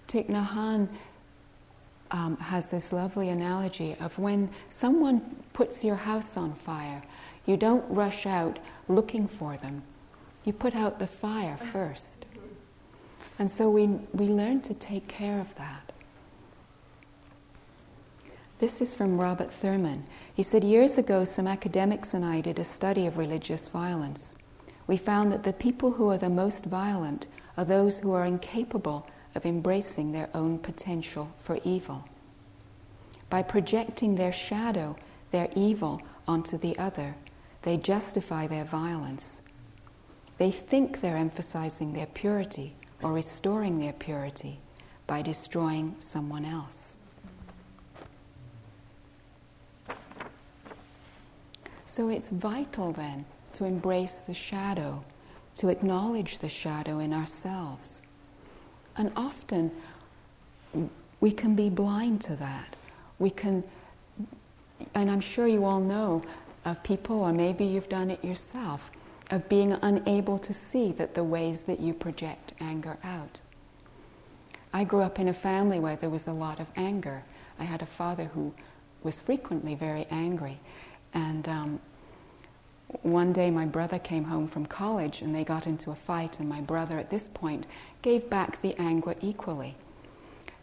[0.09, 0.89] Thich Nhat Hanh
[2.11, 7.03] um, has this lovely analogy of when someone puts your house on fire,
[7.47, 9.83] you don't rush out looking for them.
[10.45, 12.27] You put out the fire first.
[13.39, 15.93] And so we, we learn to take care of that.
[18.59, 20.05] This is from Robert Thurman.
[20.35, 24.35] He said, Years ago, some academics and I did a study of religious violence.
[24.89, 29.07] We found that the people who are the most violent are those who are incapable
[29.35, 32.05] of embracing their own potential for evil.
[33.31, 34.97] By projecting their shadow,
[35.31, 37.15] their evil, onto the other,
[37.63, 39.41] they justify their violence.
[40.37, 44.61] They think they're emphasizing their purity or restoring their purity
[45.07, 46.97] by destroying someone else.
[51.87, 53.25] So it's vital then
[53.55, 55.03] to embrace the shadow,
[55.57, 58.03] to acknowledge the shadow in ourselves.
[58.99, 59.71] And often
[61.21, 62.77] we can be blind to that.
[63.19, 63.65] We can,
[64.95, 66.23] and I'm sure you all know
[66.65, 68.91] of people, or maybe you've done it yourself,
[69.31, 73.41] of being unable to see that the ways that you project anger out.
[74.73, 77.23] I grew up in a family where there was a lot of anger.
[77.59, 78.53] I had a father who
[79.03, 80.59] was frequently very angry.
[81.15, 81.81] And um,
[83.03, 86.49] one day my brother came home from college and they got into a fight, and
[86.49, 87.67] my brother at this point
[88.03, 89.77] gave back the anger equally.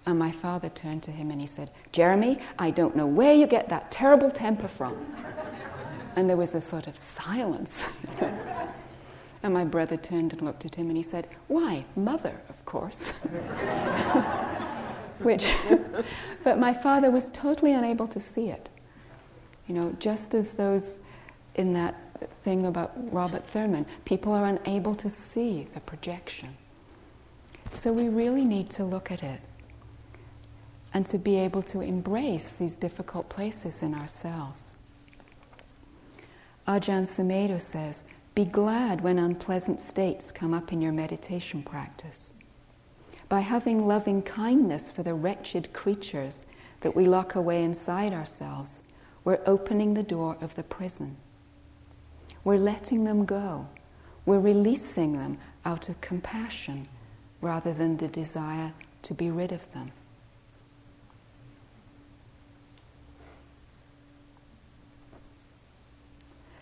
[0.08, 3.48] And my father turned to him and he said, Jeremy, I don't know where you
[3.48, 4.96] get that terrible temper from.
[6.16, 7.86] and there was a sort of silence.
[9.44, 13.10] and my brother turned and looked at him and he said, Why, mother, of course.
[15.20, 15.50] Which,
[16.44, 18.70] but my father was totally unable to see it.
[19.68, 21.00] You know, just as those
[21.56, 21.96] in that
[22.44, 23.86] thing about Robert Thurman.
[24.06, 26.56] People are unable to see the projection.
[27.72, 29.42] So we really need to look at it
[30.94, 34.76] and to be able to embrace these difficult places in ourselves.
[36.68, 42.34] Ajahn Sumedho says, Be glad when unpleasant states come up in your meditation practice.
[43.28, 46.46] By having loving kindness for the wretched creatures
[46.82, 48.82] that we lock away inside ourselves,
[49.24, 51.18] we're opening the door of the prison.
[52.46, 53.68] We're letting them go.
[54.26, 56.88] We're releasing them out of compassion
[57.42, 58.72] rather than the desire
[59.02, 59.92] to be rid of them.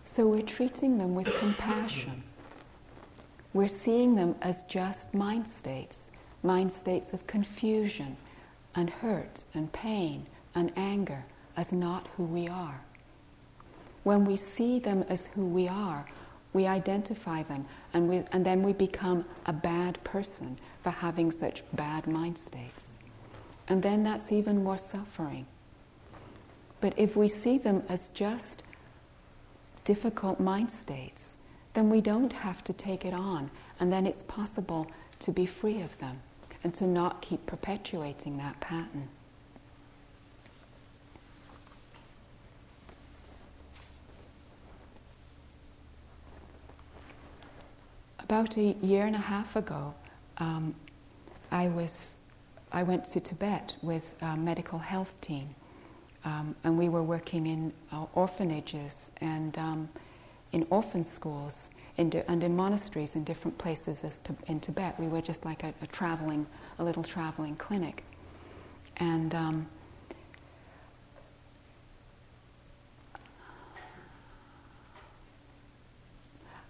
[0.05, 2.23] So we're treating them with compassion.
[3.53, 6.11] We're seeing them as just mind states,
[6.43, 8.15] mind states of confusion
[8.75, 11.25] and hurt and pain and anger,
[11.57, 12.81] as not who we are.
[14.03, 16.05] When we see them as who we are,
[16.53, 21.63] we identify them and, we, and then we become a bad person for having such
[21.73, 22.97] bad mind states.
[23.67, 25.45] And then that's even more suffering.
[26.81, 28.63] But if we see them as just
[29.85, 31.37] difficult mind states,
[31.73, 33.49] then we don't have to take it on,
[33.79, 34.87] and then it's possible
[35.19, 36.21] to be free of them
[36.63, 39.07] and to not keep perpetuating that pattern.
[48.23, 49.93] About a year and a half ago,
[50.37, 50.73] um,
[51.51, 52.15] I was
[52.71, 55.53] I went to Tibet with a medical health team,
[56.25, 59.89] um, and we were working in uh, orphanages and um,
[60.53, 64.03] in orphan schools in di- and in monasteries in different places
[64.47, 64.99] in Tibet.
[64.99, 66.47] We were just like a, a, traveling,
[66.79, 68.03] a little traveling clinic,
[68.97, 69.35] and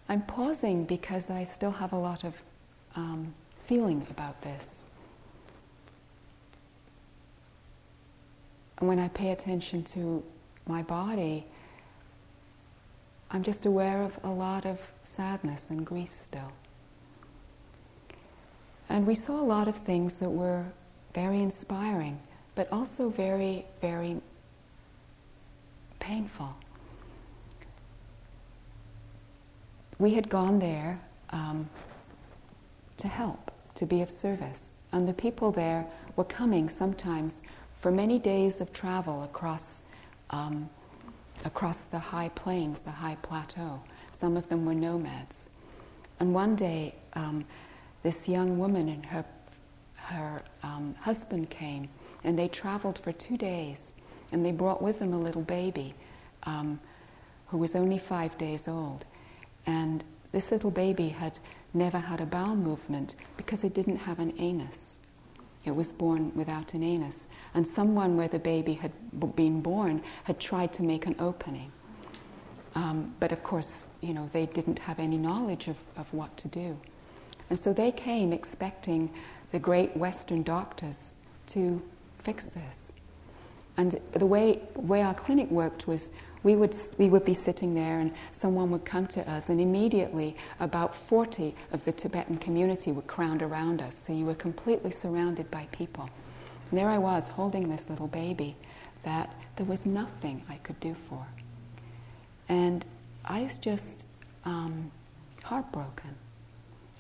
[0.10, 2.42] I'm pausing because I still have a lot of
[2.96, 3.34] um,
[3.66, 4.86] feeling about this.
[8.80, 10.24] And when I pay attention to
[10.68, 11.46] my body,
[13.32, 16.52] I'm just aware of a lot of sadness and grief still.
[18.90, 20.66] And we saw a lot of things that were
[21.16, 22.20] very inspiring,
[22.56, 24.22] but also very, very
[26.00, 26.54] painful.
[30.04, 31.00] We had gone there
[31.30, 31.70] um,
[32.98, 34.74] to help, to be of service.
[34.92, 35.86] And the people there
[36.18, 37.42] were coming sometimes
[37.72, 39.82] for many days of travel across,
[40.32, 40.70] um,
[41.46, 43.82] across the high plains, the high plateau.
[44.12, 45.50] Some of them were nomads.
[46.20, 47.46] And one day, um,
[48.02, 49.24] this young woman and her,
[49.96, 51.88] her um, husband came,
[52.26, 53.94] and they traveled for two days,
[54.34, 55.96] and they brought with them a little baby
[56.44, 56.78] um,
[57.48, 59.06] who was only five days old.
[59.66, 61.40] And this little baby had
[61.74, 65.00] never had a bowel movement because it didn't have an anus.
[65.66, 67.28] It was born without an anus.
[67.54, 68.92] And someone where the baby had
[69.36, 71.72] been born had tried to make an opening.
[72.76, 76.48] Um, but of course, you know, they didn't have any knowledge of, of what to
[76.48, 76.78] do.
[77.50, 79.12] And so they came expecting
[79.52, 81.14] the great Western doctors
[81.48, 81.82] to
[82.18, 82.94] fix this.
[83.78, 86.12] And the way, way our clinic worked was
[86.44, 90.36] we would, we would be sitting there and someone would come to us, and immediately
[90.60, 93.98] about 40 of the Tibetan community would crowd around us.
[93.98, 96.10] So you were completely surrounded by people.
[96.70, 98.56] And there I was holding this little baby
[99.04, 101.26] that there was nothing I could do for.
[102.50, 102.84] And
[103.24, 104.06] I was just
[104.44, 104.92] um,
[105.44, 106.16] heartbroken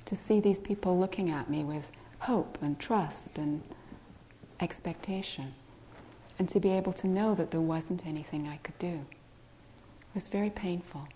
[0.06, 3.62] to see these people looking at me with hope and trust and
[4.62, 5.54] expectation,
[6.39, 9.06] and to be able to know that there wasn't anything I could do
[10.14, 11.07] was very painful.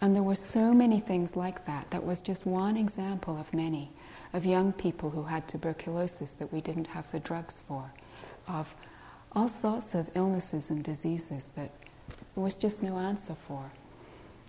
[0.00, 1.90] And there were so many things like that.
[1.90, 3.90] That was just one example of many
[4.32, 7.90] of young people who had tuberculosis that we didn't have the drugs for,
[8.46, 8.72] of
[9.32, 11.70] all sorts of illnesses and diseases that
[12.34, 13.70] there was just no answer for.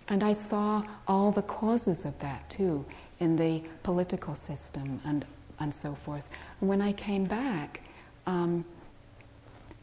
[0.08, 2.84] And I saw all the causes of that too
[3.20, 5.24] in the political system and,
[5.58, 6.28] and so forth.
[6.60, 7.80] And when I came back,
[8.26, 8.64] um,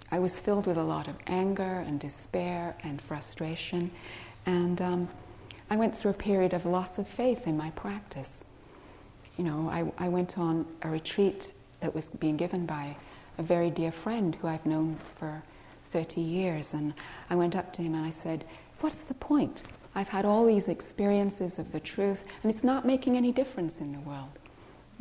[0.09, 3.91] I was filled with a lot of anger and despair and frustration.
[4.45, 5.09] And um,
[5.69, 8.45] I went through a period of loss of faith in my practice.
[9.37, 11.51] You know, I, I went on a retreat
[11.81, 12.95] that was being given by
[13.37, 15.43] a very dear friend who I've known for
[15.83, 16.73] 30 years.
[16.73, 16.93] And
[17.29, 18.45] I went up to him and I said,
[18.79, 19.63] What's the point?
[19.95, 23.91] I've had all these experiences of the truth, and it's not making any difference in
[23.91, 24.29] the world.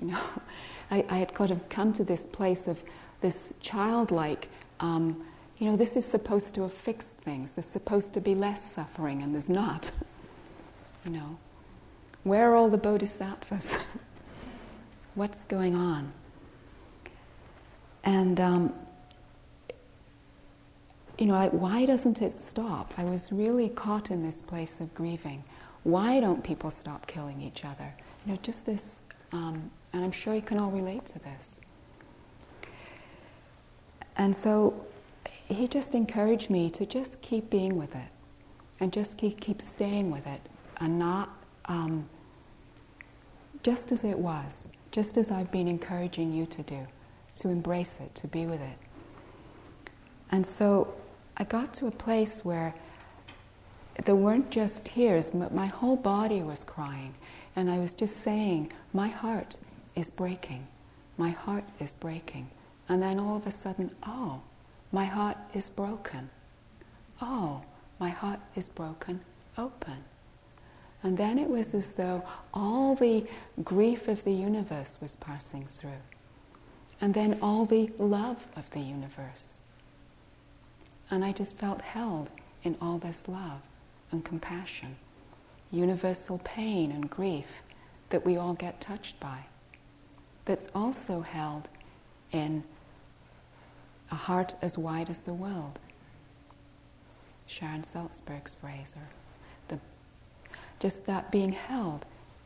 [0.00, 0.20] You know,
[0.90, 2.82] I, I had kind of come to this place of
[3.20, 4.48] this childlike
[4.80, 5.24] um,
[5.58, 7.54] you know, this is supposed to have fixed things.
[7.54, 9.90] There's supposed to be less suffering, and there's not.
[11.04, 11.38] you know,
[12.24, 13.74] where are all the bodhisattvas?
[15.14, 16.12] What's going on?
[18.04, 18.74] And um,
[21.18, 22.92] you know, like, why doesn't it stop?
[22.98, 25.42] I was really caught in this place of grieving.
[25.84, 27.94] Why don't people stop killing each other?
[28.24, 29.00] You know, just this,
[29.32, 31.60] um, and I'm sure you can all relate to this.
[34.16, 34.74] And so
[35.46, 38.08] he just encouraged me to just keep being with it
[38.80, 40.40] and just keep, keep staying with it
[40.78, 41.30] and not
[41.66, 42.08] um,
[43.62, 46.86] just as it was, just as I've been encouraging you to do,
[47.36, 48.78] to embrace it, to be with it.
[50.30, 50.94] And so
[51.36, 52.74] I got to a place where
[54.04, 57.14] there weren't just tears, but my whole body was crying.
[57.56, 59.56] And I was just saying, My heart
[59.94, 60.66] is breaking.
[61.16, 62.48] My heart is breaking.
[62.88, 64.40] And then all of a sudden, oh,
[64.92, 66.30] my heart is broken.
[67.20, 67.62] Oh,
[67.98, 69.20] my heart is broken
[69.58, 70.04] open.
[71.02, 72.22] And then it was as though
[72.52, 73.26] all the
[73.62, 76.02] grief of the universe was passing through.
[77.00, 79.60] And then all the love of the universe.
[81.10, 82.30] And I just felt held
[82.64, 83.60] in all this love
[84.10, 84.96] and compassion,
[85.70, 87.62] universal pain and grief
[88.10, 89.38] that we all get touched by,
[90.44, 91.68] that's also held
[92.32, 92.64] in
[94.10, 95.78] a heart as wide as the world.
[97.46, 99.08] Sharon Salzberg's phrase, or
[99.68, 99.78] the,
[100.80, 102.04] just that being held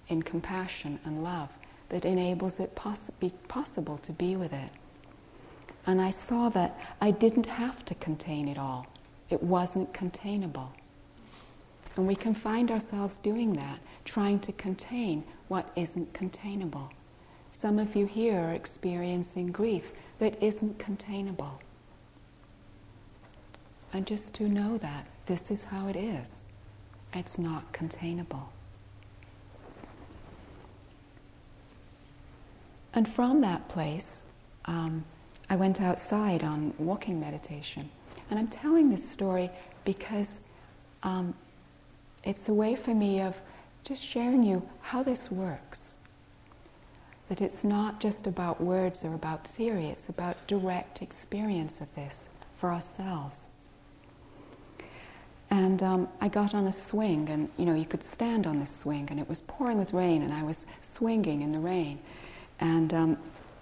[0.09, 1.49] in compassion and love
[1.89, 4.71] that enables it poss- be possible to be with it.
[5.87, 8.87] And I saw that I didn't have to contain it all.
[9.31, 10.73] It wasn't containable.
[11.97, 16.91] And we can find ourselves doing that, trying to contain what isn't containable.
[17.51, 21.61] Some of you here are experiencing grief that isn't containable.
[23.93, 26.45] And just to know that this is how it is,
[27.13, 28.53] it's not containable.
[32.93, 34.25] And from that place,
[34.67, 35.05] um,
[35.49, 37.91] I went outside on walking meditation.
[38.29, 39.51] And I'm telling this story
[39.85, 40.41] because
[41.03, 41.35] um,
[42.25, 43.41] it's a way for me of
[43.83, 45.97] just sharing you how this works.
[47.31, 52.29] That it's not just about words or about theory, it's about direct experience of this
[52.57, 53.51] for ourselves.
[55.51, 58.75] And um, I got on a swing, and you know, you could stand on this
[58.75, 62.01] swing, and it was pouring with rain, and I was swinging in the rain.
[62.59, 63.19] And um,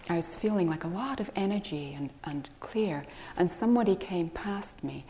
[0.08, 3.04] I was feeling like a lot of energy and, and clear.
[3.36, 5.04] And somebody came past me,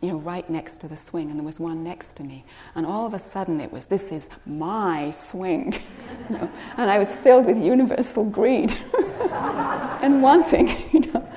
[0.00, 2.44] you know, right next to the swing, and there was one next to me.
[2.74, 5.72] And all of a sudden it was, this is my swing.
[6.28, 6.50] you know?
[6.76, 8.76] And I was filled with universal greed
[9.30, 11.28] and wanting, you know.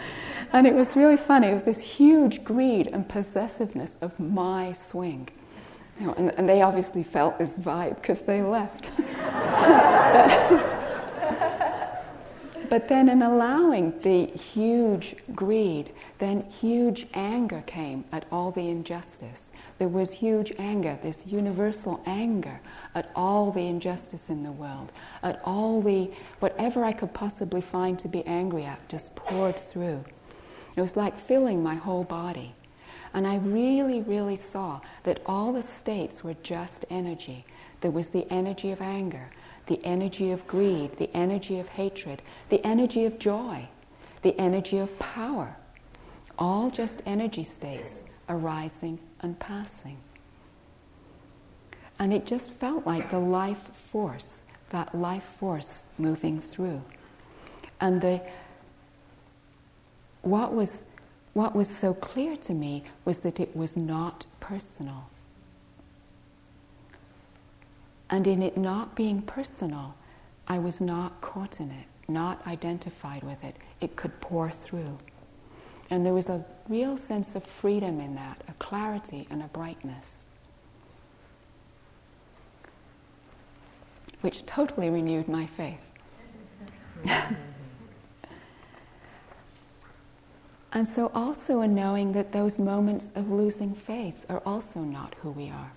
[0.53, 1.47] And it was really funny.
[1.47, 5.30] It was this huge greed and possessiveness of my swing.
[5.99, 8.91] You know, and, and they obviously felt this vibe because they left.
[8.97, 10.76] but
[12.70, 19.51] then, in allowing the huge greed, then huge anger came at all the injustice.
[19.78, 22.59] There was huge anger, this universal anger
[22.95, 24.91] at all the injustice in the world,
[25.24, 30.03] at all the, whatever I could possibly find to be angry at, just poured through.
[30.76, 32.53] It was like filling my whole body.
[33.13, 37.45] And I really, really saw that all the states were just energy.
[37.82, 39.30] There was the energy of anger,
[39.68, 43.68] the energy of greed, the energy of hatred, the energy of joy,
[44.22, 45.55] the energy of power.
[46.39, 49.97] All just energy states arising and passing.
[51.99, 56.82] And it just felt like the life force, that life force moving through.
[57.82, 58.22] And the
[60.22, 60.84] what was,
[61.34, 65.09] what was so clear to me was that it was not personal.
[68.10, 69.95] And in it not being personal,
[70.47, 73.58] I was not caught in it, not identified with it.
[73.82, 74.97] It could pour through.
[75.89, 80.26] And there was a real sense of freedom in that, a clarity and a brightness,
[84.22, 85.80] which totally renewed my faith.
[90.74, 95.32] And so, also in knowing that those moments of losing faith are also not who
[95.32, 95.72] we are.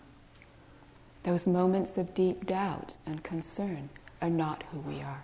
[1.23, 3.89] Those moments of deep doubt and concern
[4.23, 5.23] are not who we are.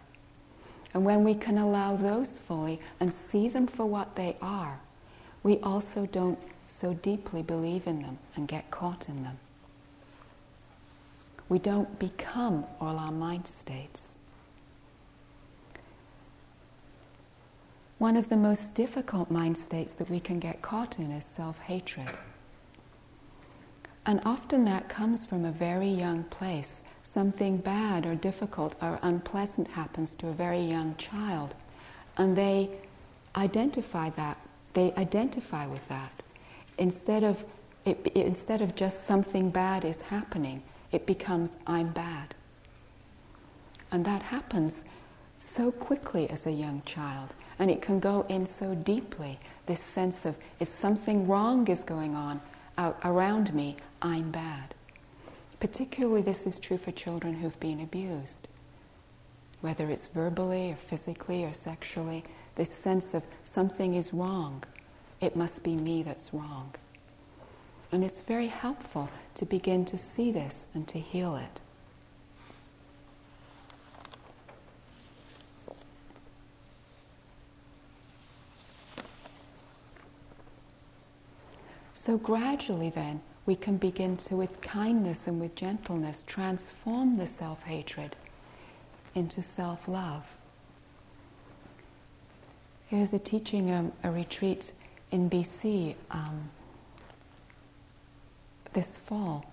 [0.94, 4.80] And when we can allow those fully and see them for what they are,
[5.42, 9.38] we also don't so deeply believe in them and get caught in them.
[11.49, 14.14] We don't become all our mind states.
[17.99, 21.59] One of the most difficult mind states that we can get caught in is self
[21.61, 22.09] hatred.
[24.07, 26.84] And often that comes from a very young place.
[27.02, 31.54] Something bad or difficult or unpleasant happens to a very young child,
[32.16, 32.70] and they
[33.36, 34.38] identify that.
[34.74, 36.12] They identify with that.
[36.78, 37.44] Instead of,
[37.84, 42.34] it, instead of just something bad is happening, it becomes I'm bad.
[43.90, 44.84] And that happens
[45.38, 47.30] so quickly as a young child.
[47.59, 52.14] And it can go in so deeply this sense of if something wrong is going
[52.14, 52.40] on
[52.78, 54.74] out around me, I'm bad.
[55.59, 58.49] Particularly, this is true for children who've been abused.
[59.62, 62.24] Whether it's verbally or physically or sexually,
[62.57, 64.62] this sense of something is wrong,
[65.20, 66.74] it must be me that's wrong.
[67.92, 71.61] And it's very helpful to begin to see this and to heal it.
[81.94, 87.62] So gradually, then, we can begin to, with kindness and with gentleness, transform the self
[87.62, 88.16] hatred
[89.14, 90.24] into self love.
[92.88, 94.72] Here's a teaching, um, a retreat
[95.12, 96.51] in BC um,
[98.72, 99.44] this fall,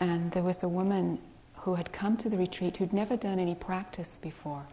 [0.00, 1.18] and there was a woman
[1.54, 4.64] who had come to the retreat who'd never done any practice before.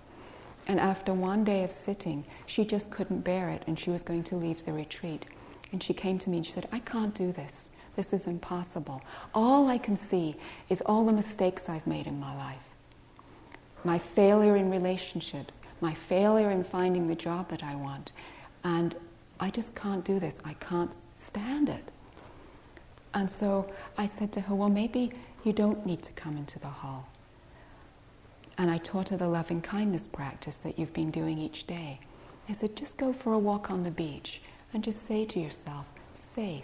[0.68, 4.24] And after one day of sitting, she just couldn't bear it and she was going
[4.26, 5.26] to leave the retreat.
[5.72, 7.72] And she came to me and she said, I can't do this.
[7.96, 9.02] This is impossible.
[9.34, 10.36] All I can see
[10.70, 12.64] is all the mistakes I've made in my life.
[13.84, 18.14] My failure in relationships, my failure in finding the job that I want.
[18.64, 18.96] And
[19.40, 20.40] I just can't do this.
[20.44, 21.84] I can't stand it.
[23.14, 25.12] And so I said to her, Well, maybe
[25.44, 27.08] you don't need to come into the hall.
[28.58, 32.00] And I taught her the loving kindness practice that you've been doing each day.
[32.50, 34.42] I said, Just go for a walk on the beach
[34.74, 36.64] and just say to yourself, safe.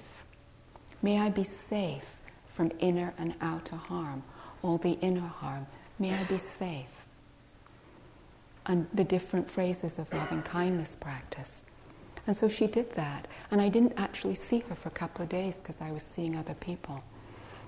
[1.01, 4.23] May I be safe from inner and outer harm,
[4.61, 5.65] all the inner harm.
[5.97, 7.05] May I be safe.
[8.65, 11.63] And the different phrases of loving kindness practice.
[12.27, 13.27] And so she did that.
[13.49, 16.35] And I didn't actually see her for a couple of days because I was seeing
[16.35, 17.03] other people.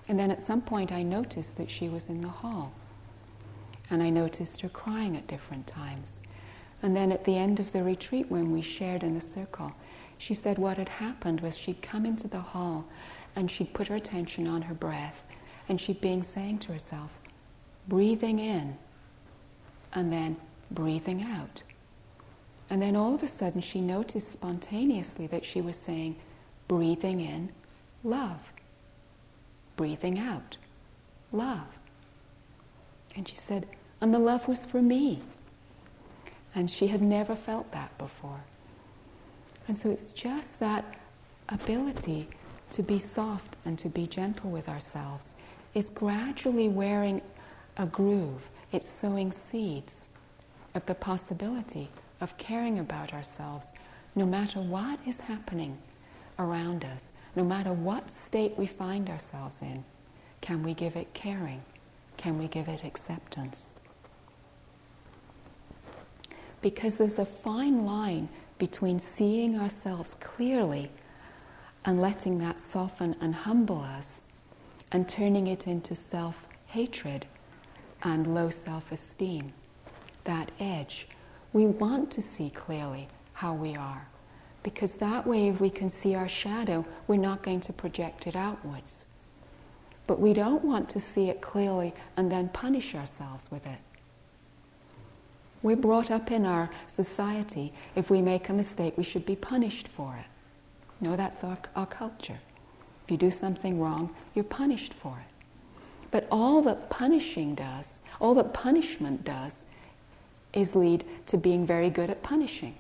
[0.08, 2.74] And then at some point I noticed that she was in the hall.
[3.90, 6.22] And I noticed her crying at different times.
[6.84, 9.74] And then at the end of the retreat, when we shared in the circle,
[10.18, 12.86] she said what had happened was she'd come into the hall
[13.36, 15.24] and she'd put her attention on her breath
[15.70, 17.12] and she'd been saying to herself,
[17.88, 18.78] breathing in
[19.94, 20.36] and then
[20.72, 21.64] breathing out.
[22.70, 26.16] And then all of a sudden she noticed spontaneously that she was saying,
[26.68, 27.52] breathing in,
[28.04, 28.40] love.
[29.76, 30.58] Breathing out,
[31.32, 31.68] love.
[33.16, 33.68] And she said,
[34.00, 35.22] and the love was for me.
[36.56, 38.42] And she had never felt that before.
[39.68, 40.96] And so it's just that
[41.50, 42.30] ability
[42.72, 45.36] to be soft and to be gentle with ourselves
[45.74, 47.22] is gradually wearing
[47.78, 48.50] a groove.
[48.72, 50.10] It's sowing seeds
[50.74, 51.90] of the possibility
[52.22, 53.74] of caring about ourselves
[54.16, 55.78] no matter what is happening
[56.40, 59.84] around us, no matter what state we find ourselves in.
[60.42, 61.62] Can we give it caring?
[62.18, 63.76] Can we give it acceptance?
[66.62, 70.92] Because there's a fine line between seeing ourselves clearly
[71.86, 74.22] and letting that soften and humble us
[74.92, 77.26] and turning it into self hatred
[78.04, 79.54] and low self esteem.
[80.24, 81.08] That edge.
[81.54, 84.08] We want to see clearly how we are
[84.64, 88.36] because that way, if we can see our shadow, we're not going to project it
[88.36, 89.08] outwards.
[90.08, 93.80] But we don't want to see it clearly and then punish ourselves with it.
[95.64, 99.88] We're brought up in our society, if we make a mistake, we should be punished
[99.88, 100.26] for it.
[101.02, 102.40] No, that's our, our culture.
[103.06, 105.32] If you do something wrong, you're punished for it.
[106.12, 109.66] But all that punishing does, all that punishment does,
[110.54, 112.76] is lead to being very good at punishing.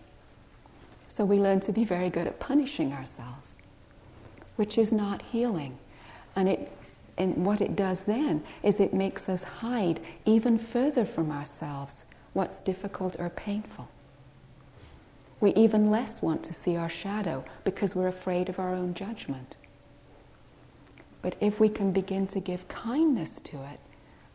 [1.07, 3.57] So we learn to be very good at punishing ourselves,
[4.57, 5.78] which is not healing.
[6.36, 6.72] And, it,
[7.17, 12.61] and what it does then is it makes us hide even further from ourselves what's
[12.61, 13.88] difficult or painful.
[15.41, 19.55] We even less want to see our shadow because we're afraid of our own judgment.
[21.23, 23.79] But if we can begin to give kindness to it,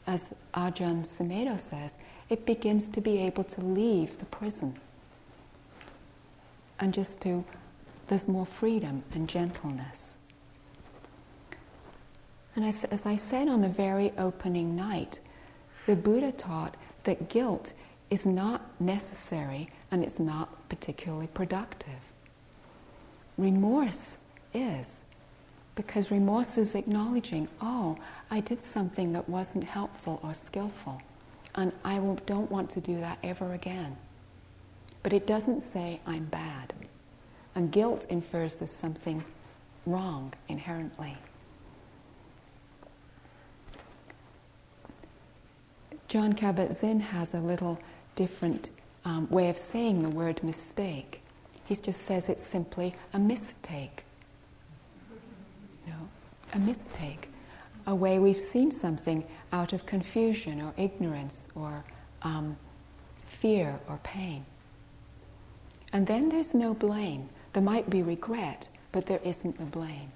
[0.06, 1.98] as Ajahn Sumedho says,
[2.28, 4.78] it begins to be able to leave the prison.
[6.78, 7.44] And just to,
[8.08, 10.16] there's more freedom and gentleness.
[12.54, 15.20] And as, as I said on the very opening night,
[15.86, 17.72] the Buddha taught that guilt
[18.10, 22.00] is not necessary and it's not particularly productive.
[23.38, 24.16] Remorse
[24.54, 25.04] is,
[25.74, 27.96] because remorse is acknowledging, oh,
[28.30, 31.00] I did something that wasn't helpful or skillful,
[31.54, 33.96] and I don't want to do that ever again.
[35.02, 36.72] But it doesn't say I'm bad.
[37.54, 39.24] And guilt infers there's something
[39.86, 41.16] wrong inherently.
[46.08, 47.78] Jon Kabat-Zinn has a little
[48.14, 48.70] different
[49.06, 51.22] um, way of saying the word mistake.
[51.64, 54.04] He just says it's simply a mistake.
[55.86, 56.08] Know,
[56.52, 57.28] a mistake.
[57.86, 61.84] A way we've seen something out of confusion or ignorance or
[62.22, 62.56] um,
[63.24, 64.44] fear or pain.
[65.92, 67.28] And then there's no blame.
[67.52, 70.10] There might be regret, but there isn't the blame.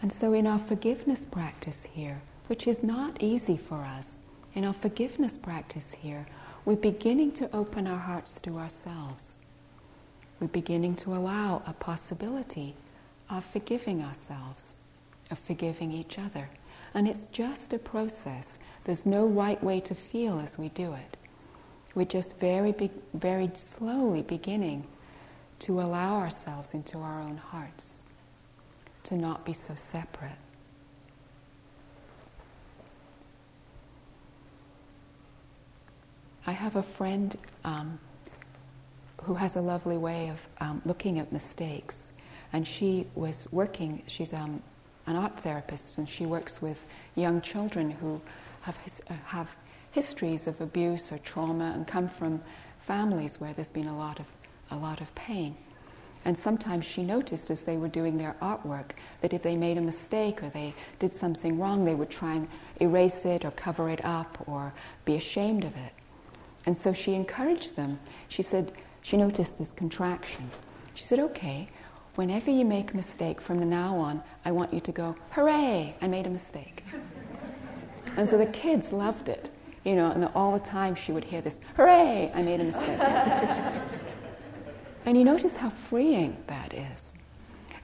[0.00, 4.18] And so, in our forgiveness practice here, which is not easy for us,
[4.54, 6.26] in our forgiveness practice here,
[6.64, 9.38] we're beginning to open our hearts to ourselves.
[10.40, 12.74] We're beginning to allow a possibility
[13.30, 14.76] of forgiving ourselves,
[15.30, 16.48] of forgiving each other.
[16.94, 18.58] And it's just a process.
[18.84, 21.16] There's no right way to feel as we do it.
[21.94, 24.86] We're just very, be- very slowly beginning
[25.60, 28.02] to allow ourselves into our own hearts,
[29.04, 30.32] to not be so separate.
[36.44, 37.98] I have a friend um,
[39.22, 42.12] who has a lovely way of um, looking at mistakes.
[42.52, 44.60] And she was working, she's um,
[45.06, 48.20] an art therapist, and she works with young children who
[48.62, 49.56] have, his, uh, have
[49.92, 52.42] histories of abuse or trauma and come from
[52.80, 54.26] families where there's been a lot of,
[54.72, 55.56] a lot of pain.
[56.24, 58.90] And sometimes she noticed as they were doing their artwork
[59.20, 62.48] that if they made a mistake or they did something wrong, they would try and
[62.80, 64.72] erase it or cover it up or
[65.04, 65.92] be ashamed of it.
[66.66, 67.98] And so she encouraged them.
[68.28, 70.50] She said, she noticed this contraction.
[70.94, 71.68] She said, okay,
[72.14, 76.08] whenever you make a mistake from now on, I want you to go, hooray, I
[76.08, 76.84] made a mistake.
[78.16, 79.50] and so the kids loved it
[79.84, 83.00] you know, and all the time she would hear this, hooray, I made a mistake.
[85.06, 87.14] and you notice how freeing that is.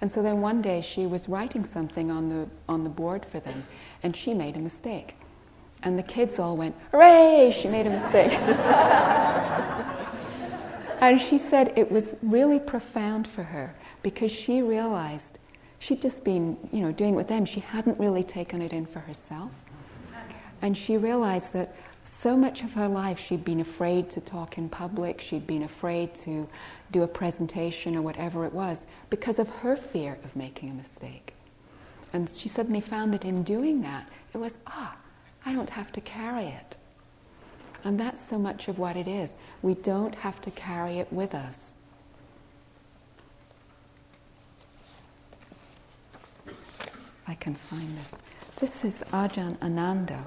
[0.01, 3.41] And so then one day she was writing something on the, on the board for
[3.41, 3.67] them,
[4.05, 5.17] and she made a mistake.
[5.83, 8.33] And the kids all went, hooray, she made a mistake.
[11.01, 15.39] and she said it was really profound for her because she realized
[15.79, 17.45] she'd just been, you know, doing it with them.
[17.45, 19.53] She hadn't really taken it in for herself.
[20.63, 24.69] And she realized that so much of her life she'd been afraid to talk in
[24.69, 26.49] public, she'd been afraid to
[26.91, 31.35] do a presentation or whatever it was because of her fear of making a mistake.
[32.13, 34.97] And she suddenly found that in doing that, it was, ah,
[35.49, 36.77] I don't have to carry it.
[37.83, 39.35] And that's so much of what it is.
[39.63, 41.73] We don't have to carry it with us.
[47.27, 48.21] I can find this.
[48.61, 50.27] This is Ajahn Ananda.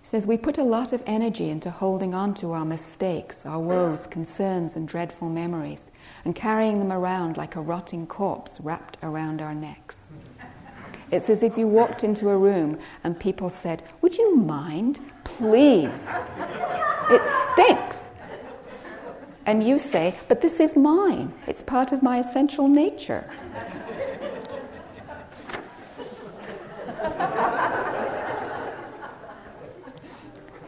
[0.00, 3.60] He says, We put a lot of energy into holding on to our mistakes, our
[3.60, 5.90] woes, concerns, and dreadful memories,
[6.24, 9.98] and carrying them around like a rotting corpse wrapped around our necks.
[11.12, 14.98] It's as if you walked into a room and people said, Would you mind?
[15.24, 16.08] Please.
[17.10, 17.98] It stinks.
[19.44, 21.34] And you say, But this is mine.
[21.46, 23.28] It's part of my essential nature.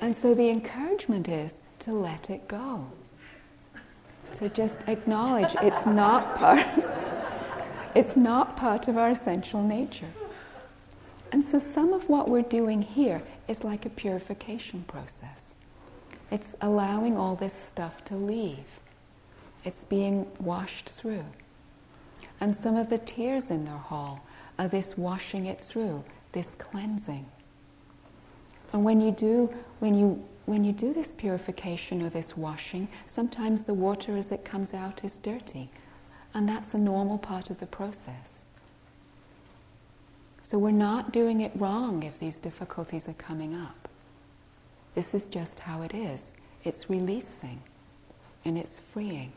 [0.02, 2.86] and so the encouragement is to let it go.
[4.34, 6.66] To just acknowledge it's not part
[7.94, 10.10] it's not part of our essential nature.
[11.34, 15.56] And so some of what we're doing here is like a purification process.
[16.30, 18.78] It's allowing all this stuff to leave.
[19.64, 21.24] It's being washed through.
[22.40, 24.24] And some of the tears in their hall
[24.60, 27.26] are this washing it through, this cleansing.
[28.72, 33.64] And when you do, when you when you do this purification or this washing, sometimes
[33.64, 35.68] the water as it comes out is dirty.
[36.32, 38.43] And that's a normal part of the process.
[40.54, 43.88] So we're not doing it wrong if these difficulties are coming up.
[44.94, 46.32] This is just how it is.
[46.62, 47.60] It's releasing
[48.44, 49.32] and it's freeing.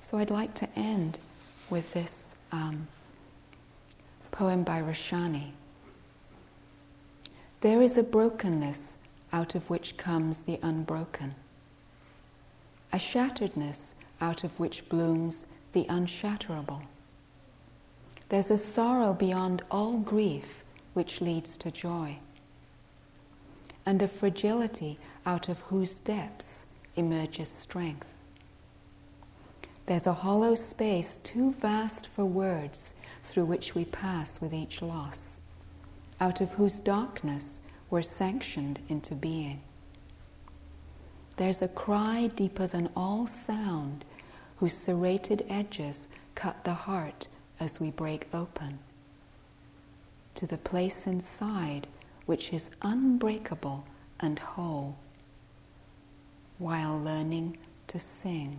[0.00, 1.20] So I'd like to end
[1.70, 2.88] with this um,
[4.32, 5.52] poem by Rashani.
[7.60, 8.96] There is a brokenness
[9.32, 11.36] out of which comes the unbroken,
[12.92, 16.82] a shatteredness out of which blooms the unshatterable.
[18.30, 20.62] There's a sorrow beyond all grief
[20.94, 22.16] which leads to joy,
[23.84, 26.64] and a fragility out of whose depths
[26.94, 28.06] emerges strength.
[29.86, 35.38] There's a hollow space too vast for words through which we pass with each loss,
[36.20, 37.58] out of whose darkness
[37.90, 39.60] we're sanctioned into being.
[41.36, 44.04] There's a cry deeper than all sound,
[44.58, 46.06] whose serrated edges
[46.36, 47.26] cut the heart
[47.60, 48.78] as we break open,
[50.34, 51.86] to the place inside
[52.24, 53.84] which is unbreakable
[54.18, 54.96] and whole,
[56.58, 57.56] while learning
[57.86, 58.58] to sing.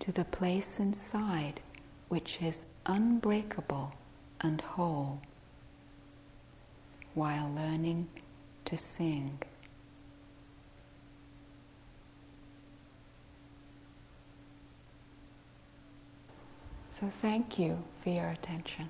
[0.00, 1.60] to the place inside
[2.08, 3.92] which is unbreakable
[4.40, 5.20] and whole
[7.14, 8.08] while learning
[8.64, 9.38] to sing.
[16.90, 18.88] So, thank you for your attention.